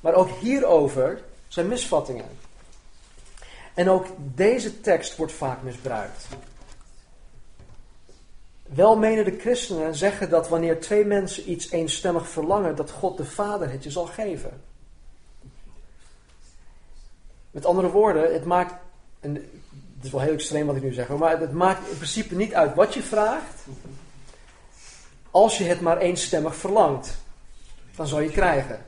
[0.00, 2.28] Maar ook hierover zijn misvattingen.
[3.74, 6.26] En ook deze tekst wordt vaak misbruikt.
[8.62, 13.84] Welmenende christenen zeggen dat wanneer twee mensen iets eenstemmig verlangen, dat God de Vader het
[13.84, 14.62] je zal geven.
[17.50, 18.74] Met andere woorden, het maakt,
[19.20, 19.44] en het
[20.02, 22.74] is wel heel extreem wat ik nu zeg, maar het maakt in principe niet uit
[22.74, 23.64] wat je vraagt,
[25.34, 27.16] als je het maar eenstemmig verlangt.
[27.96, 28.86] Dan zal je krijgen.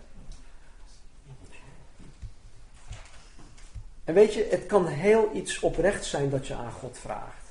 [4.04, 7.44] En weet je, het kan heel iets oprecht zijn dat je aan God vraagt.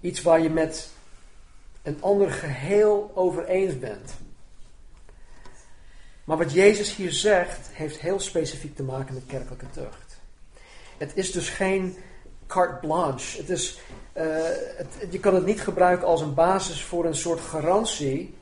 [0.00, 0.90] Iets waar je met
[1.82, 4.12] een ander geheel over eens bent.
[6.24, 10.18] Maar wat Jezus hier zegt, heeft heel specifiek te maken met kerkelijke tucht.
[10.98, 11.96] Het is dus geen
[12.50, 13.38] carte blanche.
[13.38, 13.78] Het is,
[14.12, 18.34] het, je kan het niet gebruiken als een basis voor een soort garantie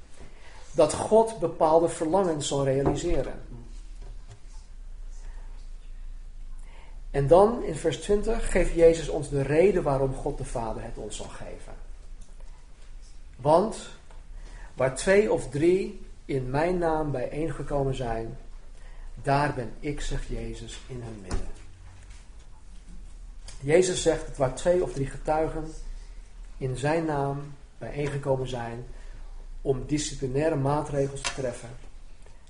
[0.73, 3.41] dat God bepaalde verlangens zal realiseren.
[7.11, 10.97] En dan in vers 20 geeft Jezus ons de reden waarom God de Vader het
[10.97, 11.73] ons zal geven.
[13.37, 13.89] Want
[14.75, 18.37] waar twee of drie in mijn naam bijeengekomen zijn,
[19.23, 21.58] daar ben ik, zegt Jezus, in hun midden.
[23.61, 25.73] Jezus zegt dat waar twee of drie getuigen
[26.59, 28.87] in zijn naam bijeengekomen zijn
[29.63, 31.69] om disciplinaire maatregels te treffen,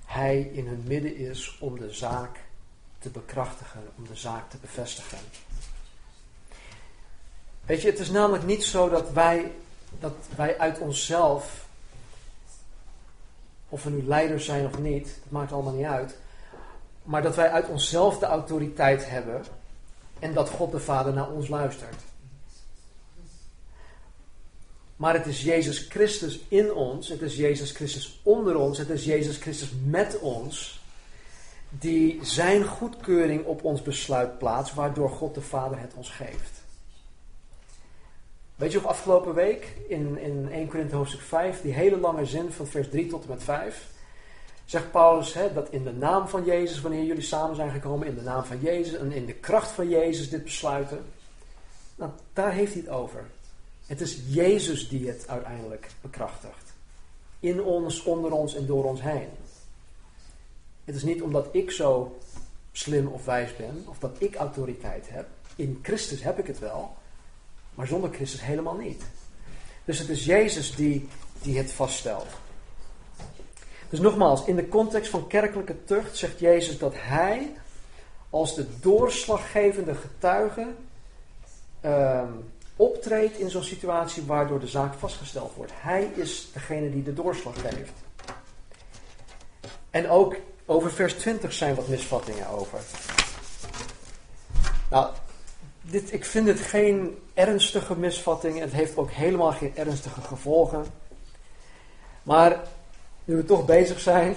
[0.05, 2.39] hij in hun midden is om de zaak
[2.99, 5.17] te bekrachtigen, om de zaak te bevestigen.
[7.65, 9.51] Weet je, het is namelijk niet zo dat wij,
[9.99, 11.67] dat wij uit onszelf,
[13.69, 16.17] of we nu leiders zijn of niet, dat maakt allemaal niet uit,
[17.03, 19.45] maar dat wij uit onszelf de autoriteit hebben
[20.19, 21.95] en dat God de Vader naar ons luistert.
[24.95, 29.05] Maar het is Jezus Christus in ons, het is Jezus Christus onder ons, het is
[29.05, 30.81] Jezus Christus met ons,
[31.69, 36.61] die zijn goedkeuring op ons besluit plaatst, waardoor God de Vader het ons geeft.
[38.55, 42.51] Weet je, op afgelopen week in, in 1 Korinthe hoofdstuk 5, die hele lange zin
[42.51, 43.87] van vers 3 tot en met 5,
[44.69, 48.15] zegt Paulus hè, dat in de naam van Jezus, wanneer jullie samen zijn gekomen, in
[48.15, 51.05] de naam van Jezus en in de kracht van Jezus dit besluiten.
[51.95, 53.25] Nou, daar heeft hij het over.
[53.85, 56.73] Het is Jezus die het uiteindelijk bekrachtigt.
[57.39, 59.29] In ons, onder ons en door ons heen.
[60.85, 62.17] Het is niet omdat ik zo
[62.71, 65.27] slim of wijs ben, of dat ik autoriteit heb.
[65.55, 66.95] In Christus heb ik het wel,
[67.73, 69.03] maar zonder Christus helemaal niet.
[69.85, 71.07] Dus het is Jezus die,
[71.41, 72.27] die het vaststelt.
[73.89, 77.53] Dus nogmaals, in de context van kerkelijke tucht zegt Jezus dat Hij
[78.29, 80.67] als de doorslaggevende getuige
[81.81, 82.31] ehm,
[82.75, 85.71] optreedt in zo'n situatie waardoor de zaak vastgesteld wordt.
[85.75, 87.93] Hij is degene die de doorslag geeft.
[89.89, 92.79] En ook over vers 20 zijn wat misvattingen over.
[94.89, 95.13] Nou,
[95.81, 98.59] dit, ik vind het geen ernstige misvatting.
[98.59, 100.85] Het heeft ook helemaal geen ernstige gevolgen.
[102.23, 102.59] Maar
[103.25, 104.35] nu we toch bezig zijn,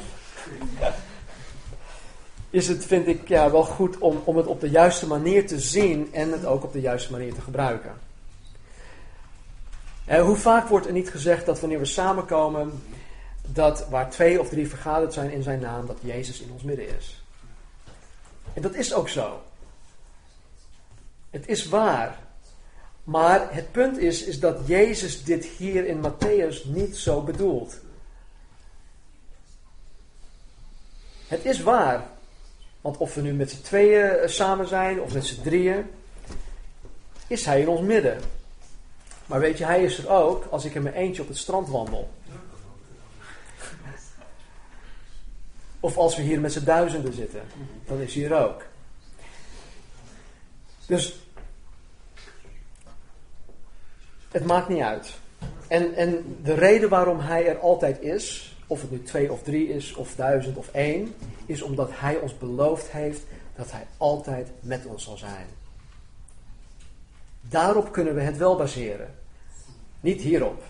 [2.51, 5.61] is het, vind ik, ja, wel goed om, om het op de juiste manier te
[5.61, 7.93] zien en het ook op de juiste manier te gebruiken.
[10.05, 12.83] Eh, hoe vaak wordt er niet gezegd dat wanneer we samenkomen,
[13.47, 16.97] dat waar twee of drie vergaderd zijn in zijn naam, dat Jezus in ons midden
[16.97, 17.23] is?
[18.55, 19.41] En dat is ook zo.
[21.31, 22.19] Het is waar.
[23.05, 27.81] Maar het punt is, is dat Jezus dit hier in Matthäus niet zo bedoelt.
[31.33, 32.07] Het is waar.
[32.81, 35.91] Want of we nu met z'n tweeën eh, samen zijn of met z'n drieën,
[37.27, 38.21] is hij in ons midden.
[39.27, 41.69] Maar weet je, hij is er ook als ik in mijn eentje op het strand
[41.69, 42.11] wandel.
[45.81, 47.43] Of als we hier met z'n duizenden zitten,
[47.87, 48.65] dan is hij er ook.
[50.87, 51.21] Dus
[54.31, 55.15] het maakt niet uit.
[55.69, 59.69] En, en de reden waarom hij er altijd is, of het nu twee of drie
[59.69, 61.15] is, of duizend of één,
[61.47, 63.21] is omdat Hij ons beloofd heeft
[63.57, 65.47] dat Hij altijd met ons zal zijn.
[67.41, 69.15] Daarop kunnen we het wel baseren.
[70.01, 70.63] Niet hierop.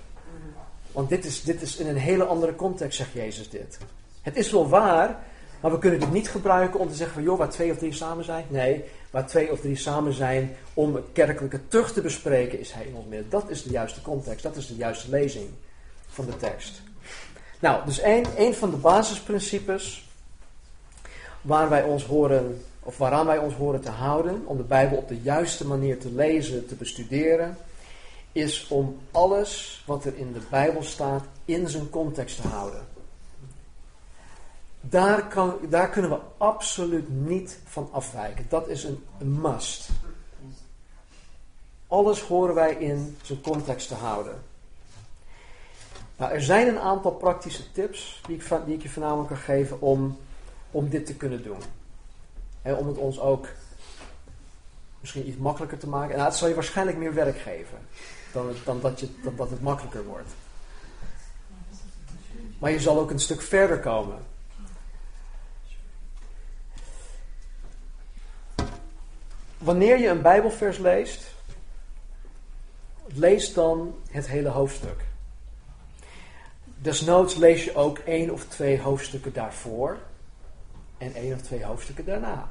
[0.92, 3.78] Want dit is, dit is in een hele andere context, zegt Jezus dit.
[4.22, 5.24] Het is wel waar,
[5.60, 7.92] maar we kunnen dit niet gebruiken om te zeggen van joh, waar twee of drie
[7.92, 8.44] samen zijn.
[8.48, 12.94] Nee, waar twee of drie samen zijn om kerkelijke terug te bespreken, is hij in
[12.94, 13.30] ons midden.
[13.30, 15.48] Dat is de juiste context, dat is de juiste lezing
[16.06, 16.82] van de tekst.
[17.62, 20.08] Nou, dus een, een van de basisprincipes
[21.40, 25.08] waar wij ons horen, of waaraan wij ons horen te houden, om de Bijbel op
[25.08, 27.56] de juiste manier te lezen, te bestuderen,
[28.32, 32.86] is om alles wat er in de Bijbel staat in zijn context te houden.
[34.80, 38.46] Daar, kan, daar kunnen we absoluut niet van afwijken.
[38.48, 39.88] Dat is een, een must.
[41.86, 44.42] Alles horen wij in zijn context te houden.
[46.22, 49.80] Nou, er zijn een aantal praktische tips die ik, die ik je voornamelijk kan geven
[49.80, 50.18] om,
[50.70, 51.58] om dit te kunnen doen.
[52.62, 53.46] En om het ons ook
[55.00, 56.16] misschien iets makkelijker te maken.
[56.16, 57.78] Nou, het zal je waarschijnlijk meer werk geven
[58.32, 60.28] dan, dan, dat, je, dan dat het makkelijker wordt.
[62.58, 64.18] Maar je zal ook een stuk verder komen.
[69.58, 71.34] Wanneer je een Bijbelvers leest,
[73.06, 75.10] lees dan het hele hoofdstuk.
[76.82, 79.98] Desnoods lees je ook één of twee hoofdstukken daarvoor
[80.98, 82.48] en één of twee hoofdstukken daarna.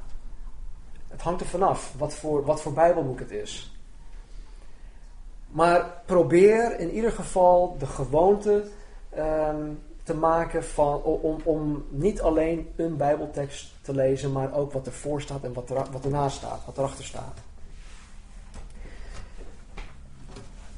[1.08, 3.76] Het hangt er vanaf wat voor, wat voor Bijbelboek het is.
[5.48, 8.64] Maar probeer in ieder geval de gewoonte
[9.10, 9.70] ehm,
[10.02, 15.20] te maken van, om, om niet alleen een Bijbeltekst te lezen, maar ook wat ervoor
[15.20, 17.38] staat en wat, er, wat ernaast staat, wat erachter staat.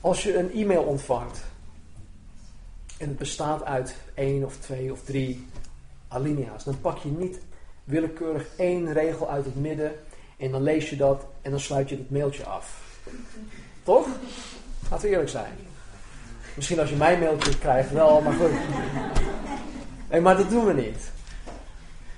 [0.01, 1.53] Als je een e-mail ontvangt
[3.05, 5.47] en het bestaat uit één of twee of drie
[6.09, 7.39] alinea's, dan pak je niet
[7.85, 9.93] willekeurig één regel uit het midden
[10.37, 12.83] en dan lees je dat en dan sluit je het mailtje af.
[13.83, 14.07] Toch?
[14.91, 15.53] Laten we eerlijk zijn.
[16.57, 18.51] Misschien als je mijn mailtje krijgt wel, maar goed.
[20.11, 21.13] Nee, maar dat doen we niet.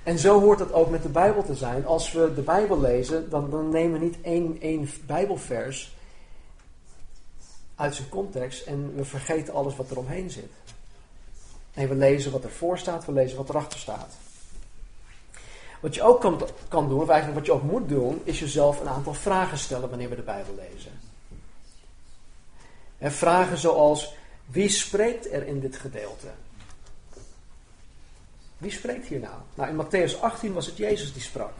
[0.03, 1.85] En zo hoort het ook met de Bijbel te zijn.
[1.85, 5.95] Als we de Bijbel lezen, dan, dan nemen we niet één, één Bijbelvers
[7.75, 10.49] uit zijn context en we vergeten alles wat er omheen zit.
[11.77, 14.13] Nee, we lezen wat ervoor staat, we lezen wat erachter staat.
[15.79, 18.79] Wat je ook kan, kan doen, of eigenlijk wat je ook moet doen, is jezelf
[18.79, 20.91] een aantal vragen stellen wanneer we de Bijbel lezen.
[22.97, 24.13] En vragen zoals,
[24.45, 26.27] wie spreekt er in dit gedeelte?
[28.57, 29.37] Wie spreekt hier nou?
[29.55, 31.53] Nou, in Matthäus 18 was het Jezus die sprak.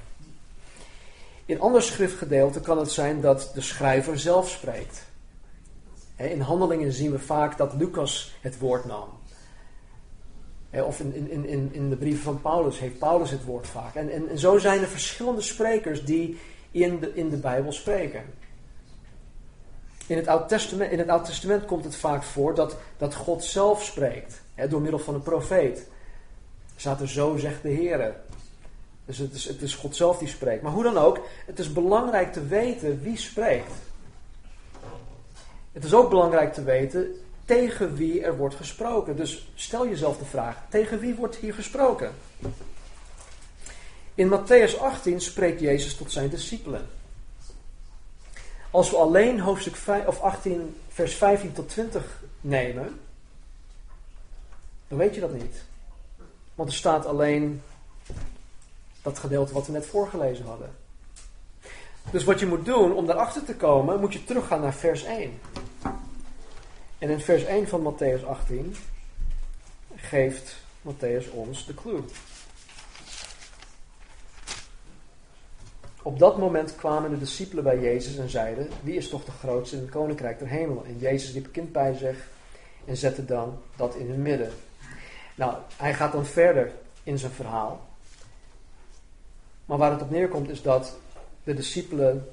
[1.45, 5.05] In ander schriftgedeelte kan het zijn dat de schrijver zelf spreekt.
[6.15, 9.09] In handelingen zien we vaak dat Lucas het woord nam.
[10.71, 13.95] Of in, in, in, in de brieven van Paulus heeft Paulus het woord vaak.
[13.95, 16.39] En, en, zo zijn er verschillende sprekers die
[16.71, 18.23] in de, in de Bijbel spreken.
[20.07, 23.83] In het, Oud Testament, in het Testament komt het vaak voor dat, dat God zelf
[23.83, 24.41] spreekt.
[24.55, 25.87] Hè, door middel van een profeet.
[26.75, 28.15] Staat zo zegt de Heer.
[29.05, 30.61] Dus het is, het is God zelf die spreekt.
[30.61, 33.71] Maar hoe dan ook, het is belangrijk te weten wie spreekt.
[35.71, 37.15] Het is ook belangrijk te weten
[37.47, 39.15] tegen wie er wordt gesproken.
[39.15, 42.11] Dus stel jezelf de vraag: tegen wie wordt hier gesproken?
[44.15, 46.87] In Matthäus 18 spreekt Jezus tot zijn discipelen.
[48.71, 52.99] Als we alleen hoofdstuk 5, of 18, vers 15 tot 20 nemen,
[54.87, 55.63] dan weet je dat niet.
[56.55, 57.61] Want er staat alleen
[59.01, 60.75] dat gedeelte wat we net voorgelezen hadden.
[62.11, 65.39] Dus wat je moet doen om daarachter te komen, moet je teruggaan naar vers 1.
[66.97, 68.75] En in vers 1 van Matthäus 18
[69.95, 72.03] geeft Matthäus ons de clue.
[76.01, 79.75] Op dat moment kwamen de discipelen bij Jezus en zeiden: Wie is toch de grootste
[79.75, 80.83] in het koninkrijk der hemel?
[80.85, 82.27] En Jezus riep kind bij zich
[82.85, 84.51] en zette dan dat in hun midden.
[85.35, 86.71] Nou, hij gaat dan verder
[87.03, 87.87] in zijn verhaal.
[89.65, 90.97] Maar waar het op neerkomt is dat
[91.43, 92.27] de discipelen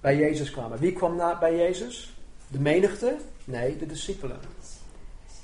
[0.00, 0.78] bij Jezus kwamen.
[0.78, 2.14] Wie kwam na bij Jezus?
[2.48, 3.16] De menigte?
[3.48, 4.40] Nee, de discipelen.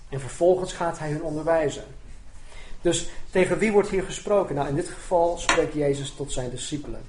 [0.09, 1.85] En vervolgens gaat hij hun onderwijzen.
[2.81, 4.55] Dus tegen wie wordt hier gesproken?
[4.55, 7.03] Nou, in dit geval spreekt Jezus tot zijn discipelen.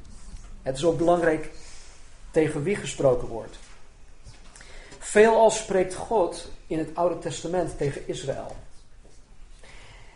[0.62, 1.52] Het is ook belangrijk
[2.32, 3.58] tegen wie gesproken wordt.
[5.00, 8.56] Veelal spreekt God in het Oude Testament tegen Israël.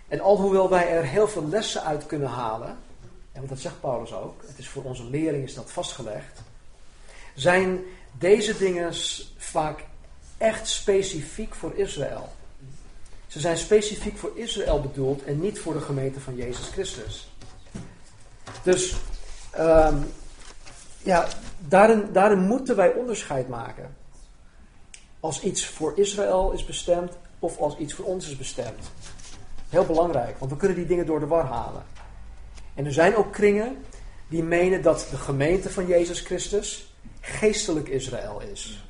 [0.08, 2.78] En alhoewel wij er heel veel lessen uit kunnen halen,
[3.32, 6.42] en dat zegt Paulus ook, het is voor onze lering is dat vastgelegd,
[7.36, 7.80] zijn
[8.12, 8.94] deze dingen
[9.38, 9.88] vaak
[10.40, 12.30] echt specifiek voor Israël.
[13.28, 17.32] Ze zijn specifiek voor Israël bedoeld en niet voor de gemeente van Jezus Christus.
[18.64, 18.96] Dus
[19.60, 20.12] um,
[21.04, 21.28] ja,
[21.60, 23.96] daarin, daarin moeten wij onderscheid maken.
[25.20, 28.92] als iets voor Israël is bestemd of als iets voor ons is bestemd.
[29.70, 31.84] Heel belangrijk, want we kunnen die dingen door de war halen.
[32.76, 33.78] En er zijn ook kringen
[34.28, 38.89] die menen dat de gemeente van Jezus Christus geestelijk Israël is.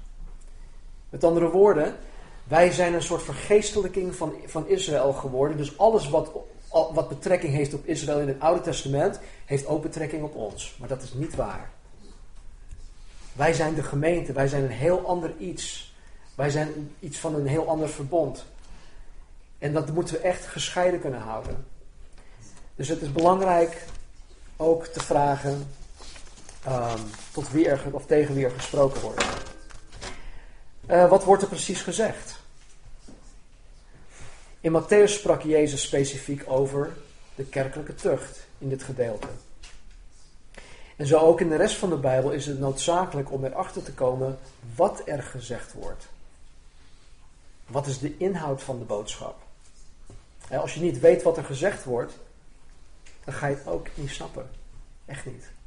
[1.09, 1.95] Met andere woorden,
[2.43, 5.57] wij zijn een soort vergeestelijking van, van Israël geworden.
[5.57, 6.31] Dus alles wat,
[6.69, 10.75] wat betrekking heeft op Israël in het Oude Testament, heeft ook betrekking op ons.
[10.79, 11.69] Maar dat is niet waar.
[13.33, 15.93] Wij zijn de gemeente, wij zijn een heel ander iets.
[16.35, 18.45] Wij zijn iets van een heel ander verbond.
[19.57, 21.65] En dat moeten we echt gescheiden kunnen houden.
[22.75, 23.85] Dus het is belangrijk
[24.57, 25.67] ook te vragen
[26.67, 29.23] um, tot wie er, of tegen wie er gesproken wordt.
[30.89, 32.39] Uh, wat wordt er precies gezegd?
[34.61, 36.97] In Matthäus sprak Jezus specifiek over
[37.35, 39.27] de kerkelijke tucht in dit gedeelte.
[40.95, 43.93] En zo ook in de rest van de Bijbel is het noodzakelijk om erachter te
[43.93, 44.39] komen
[44.75, 46.07] wat er gezegd wordt.
[47.67, 49.41] Wat is de inhoud van de boodschap?
[50.51, 52.13] Als je niet weet wat er gezegd wordt,
[53.23, 54.49] dan ga je het ook niet snappen.
[55.05, 55.58] Echt niet.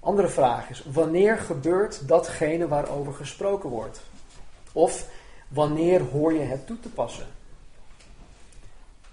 [0.00, 4.00] Andere vraag is: wanneer gebeurt datgene waarover gesproken wordt?
[4.72, 5.08] Of
[5.48, 7.26] wanneer hoor je het toe te passen?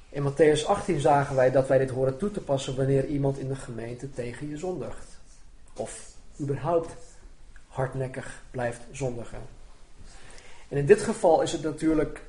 [0.09, 3.47] In Matthäus 18 zagen wij dat wij dit horen toe te passen wanneer iemand in
[3.47, 5.19] de gemeente tegen je zondigt.
[5.73, 6.09] Of
[6.39, 6.95] überhaupt
[7.67, 9.39] hardnekkig blijft zondigen.
[10.67, 12.21] En in dit geval is het natuurlijk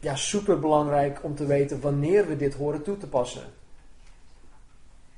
[0.00, 3.42] ja, super belangrijk om te weten wanneer we dit horen toe te passen.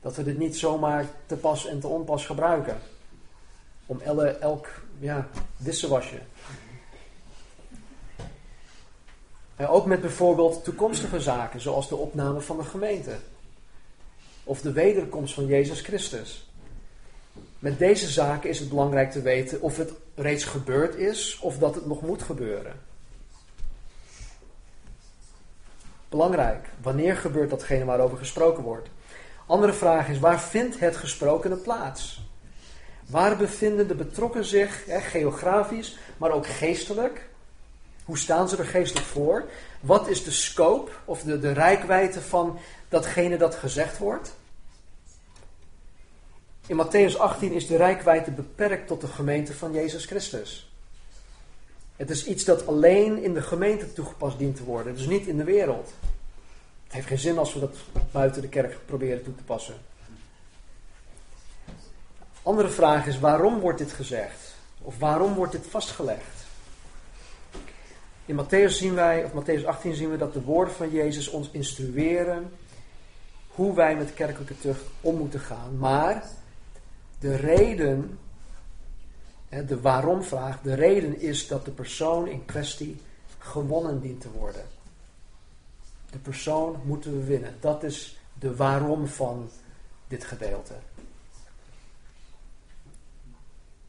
[0.03, 2.78] Dat we dit niet zomaar te pas en te onpas gebruiken.
[3.86, 4.00] Om
[4.40, 5.28] elk ja,
[5.88, 6.18] wasje.
[9.57, 13.16] En ook met bijvoorbeeld toekomstige zaken, zoals de opname van de gemeente.
[14.44, 16.50] Of de wederkomst van Jezus Christus.
[17.59, 21.74] Met deze zaken is het belangrijk te weten of het reeds gebeurd is of dat
[21.74, 22.80] het nog moet gebeuren.
[26.09, 26.68] Belangrijk.
[26.82, 28.88] Wanneer gebeurt datgene waarover gesproken wordt?
[29.53, 32.20] Andere vraag is, waar vindt het gesprokene plaats?
[33.07, 37.28] Waar bevinden de betrokken zich, hè, geografisch, maar ook geestelijk?
[38.05, 39.44] Hoe staan ze er geestelijk voor?
[39.80, 44.34] Wat is de scope of de, de rijkwijde van datgene dat gezegd wordt?
[46.66, 50.72] In Matthäus 18 is de rijkwijde beperkt tot de gemeente van Jezus Christus.
[51.96, 55.36] Het is iets dat alleen in de gemeente toegepast dient te worden, dus niet in
[55.36, 55.92] de wereld.
[56.93, 57.76] Het heeft geen zin als we dat
[58.11, 59.74] buiten de kerk proberen toe te passen.
[62.43, 64.55] Andere vraag is: waarom wordt dit gezegd?
[64.82, 66.45] Of waarom wordt dit vastgelegd?
[68.26, 71.51] In Matthäus zien wij, of Matthäus 18 zien we dat de woorden van Jezus ons
[71.51, 72.51] instrueren
[73.49, 75.78] hoe wij met kerkelijke tucht om moeten gaan.
[75.78, 76.26] Maar
[77.18, 78.18] de reden,
[79.49, 83.01] de waarom-vraag, de reden is dat de persoon in kwestie
[83.38, 84.80] gewonnen dient te worden.
[86.12, 87.56] De persoon moeten we winnen.
[87.60, 89.50] Dat is de waarom van
[90.08, 90.74] dit gedeelte.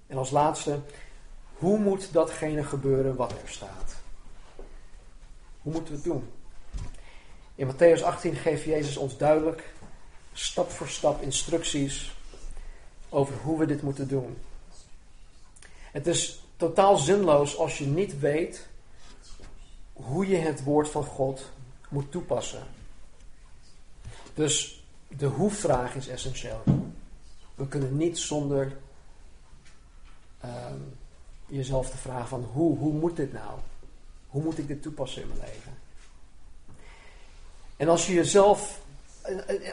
[0.08, 0.80] En als laatste,
[1.54, 3.96] hoe moet datgene gebeuren wat er staat?
[5.62, 6.30] Hoe moeten we het doen?
[7.56, 9.74] In Matthäus 18 geeft Jezus ons duidelijk,
[10.34, 12.16] stap voor stap, instructies
[13.10, 14.38] over hoe we dit moeten doen.
[15.92, 18.68] Het is totaal zinloos als je niet weet
[19.94, 21.52] hoe je het woord van God
[21.94, 22.64] moet toepassen.
[24.34, 26.64] Dus de hoe-vraag is essentieel.
[27.56, 28.78] We kunnen niet zonder
[30.40, 30.80] ehm,
[31.46, 33.60] jezelf te vragen van hoe, hoe moet dit nou?
[34.28, 35.74] Hoe moet ik dit toepassen in mijn leven?
[37.78, 38.82] En als je jezelf,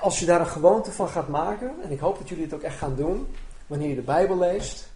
[0.01, 2.62] als je daar een gewoonte van gaat maken, en ik hoop dat jullie het ook
[2.62, 3.35] echt gaan doen,
[3.66, 4.89] wanneer je de Bijbel leest,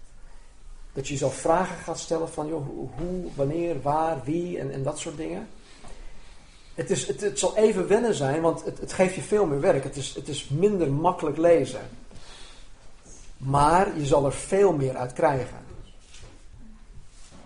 [0.92, 4.98] dat je jezelf vragen gaat stellen van joh, hoe, wanneer, waar, wie en, en dat
[4.98, 5.48] soort dingen.
[6.74, 9.84] Het, is, het, zal even wennen zijn, want het, het geeft je veel meer werk.
[9.84, 11.80] Het is, het is minder makkelijk lezen.
[13.36, 15.58] Maar je zal er veel meer uit krijgen.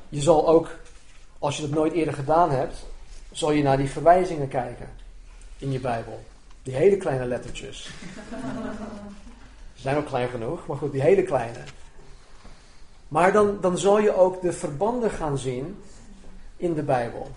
[0.09, 0.71] Je zal ook,
[1.39, 2.87] als je dat nooit eerder gedaan hebt,
[3.31, 4.89] zal je naar die verwijzingen kijken
[5.59, 6.21] in je Bijbel.
[6.63, 7.91] Die hele kleine lettertjes.
[9.75, 11.59] Ze zijn ook klein genoeg, maar goed, die hele kleine.
[13.09, 15.83] Maar dan, dan zal je ook de verbanden gaan zien
[16.57, 17.31] in de Bijbel.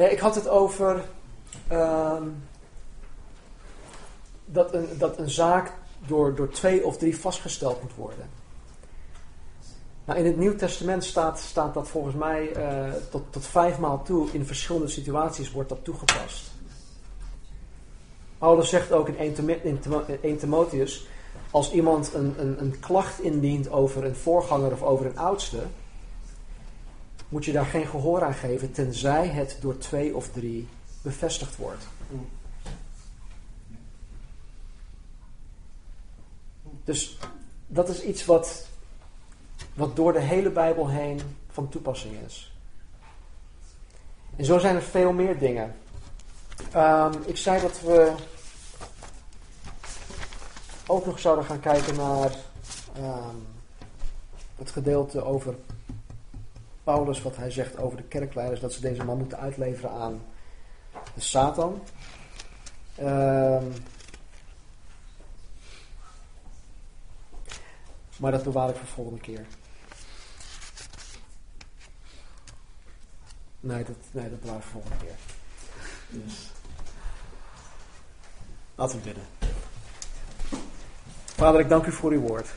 [0.00, 1.04] Ja, ik had het over
[1.68, 2.22] ehm,
[4.44, 5.72] dat, een, dat een zaak
[6.06, 8.28] door, door twee of drie vastgesteld moet worden.
[10.04, 14.02] Nou, in het Nieuw Testament staat, staat dat volgens mij uh, tot, tot vijf maal
[14.02, 14.28] toe.
[14.32, 16.50] In verschillende situaties wordt dat toegepast.
[18.38, 19.80] Paulus zegt ook in 1,
[20.22, 21.06] 1 Timotheus
[21.50, 25.58] als iemand een, een, een klacht indient over een voorganger of over een oudste,
[27.30, 30.68] moet je daar geen gehoor aan geven, tenzij het door twee of drie
[31.02, 31.86] bevestigd wordt.
[36.84, 37.18] Dus
[37.66, 38.66] dat is iets wat,
[39.74, 41.20] wat door de hele Bijbel heen
[41.50, 42.54] van toepassing is.
[44.36, 45.76] En zo zijn er veel meer dingen.
[46.72, 48.14] Ehm, ik zei dat we
[50.86, 52.34] ook nog zouden gaan kijken naar
[52.96, 53.36] ehm,
[54.56, 55.54] het gedeelte over
[56.84, 60.22] Paulus, wat hij zegt over de kerkleiders, dat ze deze man moeten uitleveren aan
[61.14, 61.82] de Satan.
[62.94, 63.64] Ehm,
[68.16, 69.46] maar dat bewaar ik voor de volgende keer.
[73.60, 75.16] Nee, dat, nee, dat bewaar ik voor de volgende keer.
[76.08, 76.50] Dus.
[78.74, 79.24] Laten we bidden.
[81.24, 82.48] Vader, ik dank u voor uw woord.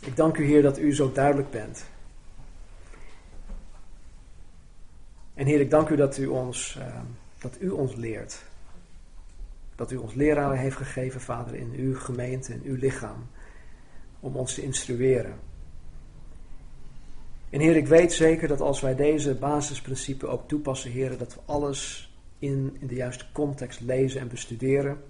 [0.00, 1.84] Ik dank u, Heer, dat u zo duidelijk bent.
[5.36, 7.00] En Heer, ik dank u dat u ons, uh,
[7.38, 8.42] dat u ons leert.
[9.74, 13.26] Dat u ons leraren heeft gegeven, Vader, in uw gemeente, in uw lichaam,
[14.20, 15.34] om ons te instrueren.
[17.50, 21.40] En Heer, ik weet zeker dat als wij deze basisprincipes ook toepassen, Heer, dat we
[21.44, 25.00] alles in, in de juiste context lezen en bestuderen.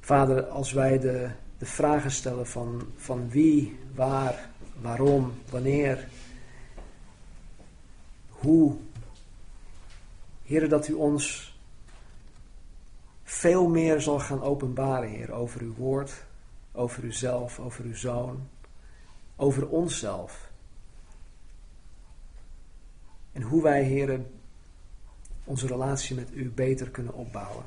[0.00, 4.50] Vader, als wij de, de vragen stellen van, van wie, waar,
[4.80, 6.08] waarom, wanneer,
[8.28, 8.76] hoe,
[10.46, 11.54] Heer, dat u ons
[13.22, 16.24] veel meer zal gaan openbaren, Heer, over uw woord,
[16.72, 18.48] over uzelf, over uw zoon,
[19.36, 20.50] over onszelf.
[23.32, 24.20] En hoe wij, Heer,
[25.44, 27.64] onze relatie met u beter kunnen opbouwen.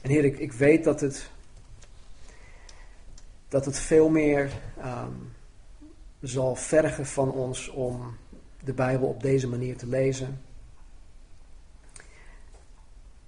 [0.00, 1.30] En Heer, ik, ik weet dat het,
[3.48, 4.50] dat het veel meer
[4.84, 5.35] um,
[6.26, 8.16] zal vergen van ons om
[8.64, 10.40] de Bijbel op deze manier te lezen.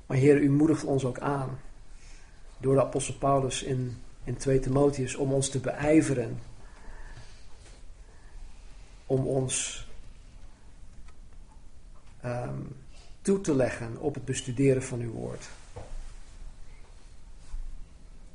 [0.06, 1.58] Maar Heer, u moedigt ons ook aan
[2.58, 6.40] door de apostel Paulus in, in 2 Timotheus om ons te beijveren.
[9.06, 9.86] Om ons
[12.24, 12.76] um,
[13.20, 15.48] toe te leggen op het bestuderen van uw woord.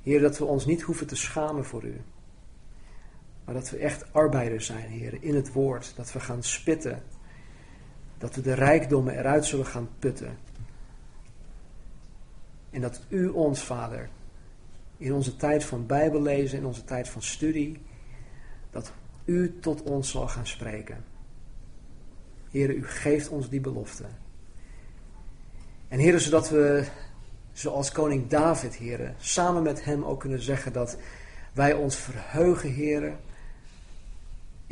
[0.04, 2.02] Heer, dat we ons niet hoeven te schamen voor u.
[3.46, 5.94] Maar dat we echt arbeiders zijn, Heer, in het woord.
[5.96, 7.04] Dat we gaan spitten.
[8.18, 10.38] Dat we de rijkdommen eruit zullen gaan putten.
[12.70, 14.10] En dat u ons, Vader,
[14.98, 17.82] in onze tijd van Bijbellezen, in onze tijd van studie,
[18.72, 18.92] dat
[19.26, 21.04] u tot ons zal gaan spreken.
[22.52, 24.06] Heer, u geeft ons die belofte.
[25.88, 26.86] En Heer, zodat we,
[27.52, 30.98] zoals koning David, Heer, samen met hem ook kunnen zeggen dat
[31.54, 33.16] wij ons verheugen, Heer,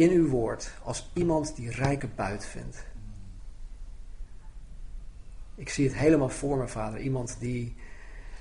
[0.01, 2.85] in uw woord als iemand die rijke buit vindt.
[5.55, 6.99] Ik zie het helemaal voor me, vader.
[6.99, 7.75] Iemand die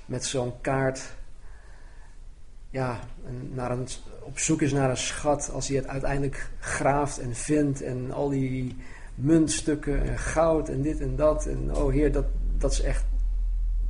[0.05, 1.15] met zo'n kaart
[2.69, 2.99] ja,
[3.51, 3.87] naar een,
[4.21, 5.51] op zoek is naar een schat.
[5.53, 7.81] Als hij het uiteindelijk graaft en vindt.
[7.81, 8.75] En al die
[9.15, 11.45] muntstukken en goud en dit en dat.
[11.45, 12.25] En oh heer, dat,
[12.57, 13.05] dat is echt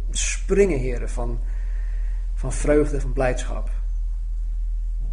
[0.09, 1.39] springen, heren, van,
[2.34, 3.80] van vreugde, van blijdschap.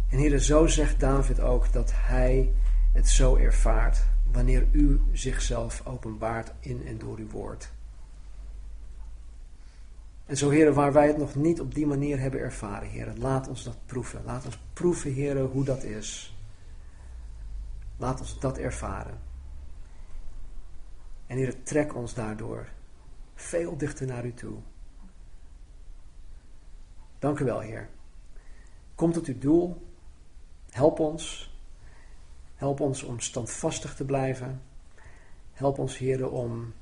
[0.09, 2.53] En heren, zo zegt David ook dat hij
[2.93, 7.71] het zo ervaart wanneer u zichzelf openbaart in en door uw woord.
[10.25, 13.47] En zo, heren, waar wij het nog niet op die manier hebben ervaren, heren, laat
[13.47, 14.21] ons dat proeven.
[14.25, 16.37] Laat ons proeven, heren, hoe dat is.
[17.97, 19.19] Laat ons dat ervaren.
[21.27, 22.67] En heren, trek ons daardoor
[23.35, 24.57] veel dichter naar u toe.
[27.19, 27.89] Dank u wel, Heer.
[28.95, 29.88] Kom tot uw doel.
[30.79, 31.51] Help ons.
[32.55, 34.61] Help ons om standvastig te blijven.
[35.53, 36.73] Help ons, Heer, om,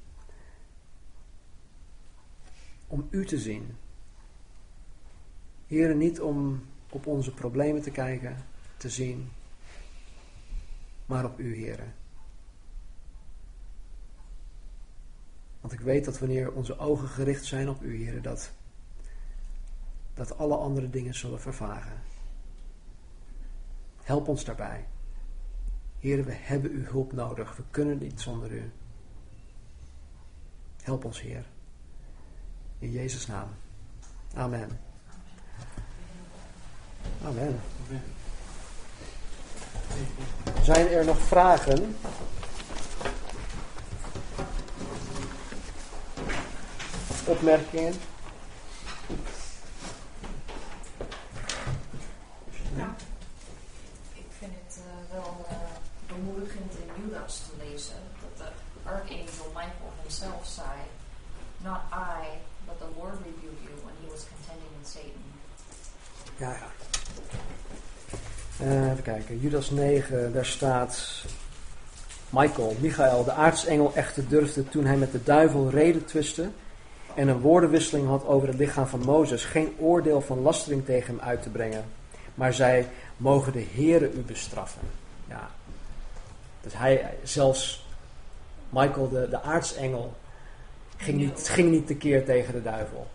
[2.87, 3.77] om U te zien.
[5.67, 8.37] Heer, niet om op onze problemen te kijken,
[8.77, 9.31] te zien,
[11.05, 11.93] maar op U, Heer.
[15.61, 18.51] Want ik weet dat wanneer onze ogen gericht zijn op U, Heer, dat,
[20.13, 22.16] dat alle andere dingen zullen vervagen.
[24.07, 24.87] Help ons daarbij.
[25.99, 27.55] Heer, we hebben uw hulp nodig.
[27.55, 28.71] We kunnen niet zonder u.
[30.81, 31.45] Help ons, Heer.
[32.79, 33.47] In Jezus' naam.
[34.33, 34.79] Amen.
[37.23, 37.59] Amen.
[40.63, 41.95] Zijn er nog vragen?
[47.25, 47.93] Opmerkingen?
[59.57, 60.77] Michael himself say,
[61.63, 65.23] Not I, but the Lord rebuked you when he was contending with Satan.
[66.37, 66.69] Ja, ja.
[68.65, 71.23] Eh, even kijken, Judas 9, daar staat
[72.29, 76.49] Michael, Michael, de aartsengel echter durfde toen hij met de duivel reden twiste
[77.15, 81.27] en een woordenwisseling had over het lichaam van Mozes, geen oordeel van lastering tegen hem
[81.27, 81.85] uit te brengen.
[82.35, 84.81] Maar zij mogen de Heere u bestraffen.
[85.27, 85.49] Ja.
[86.61, 87.86] Dus hij, zelfs
[88.69, 90.13] Michael, de, de aartsengel,
[90.97, 93.07] ging niet, ging niet tekeer tegen de duivel.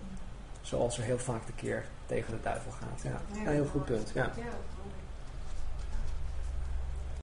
[0.61, 3.03] Zoals er heel vaak tekeer tegen de duivel gaat.
[3.03, 4.11] Ja, ja heel goed punt.
[4.15, 4.31] Ja.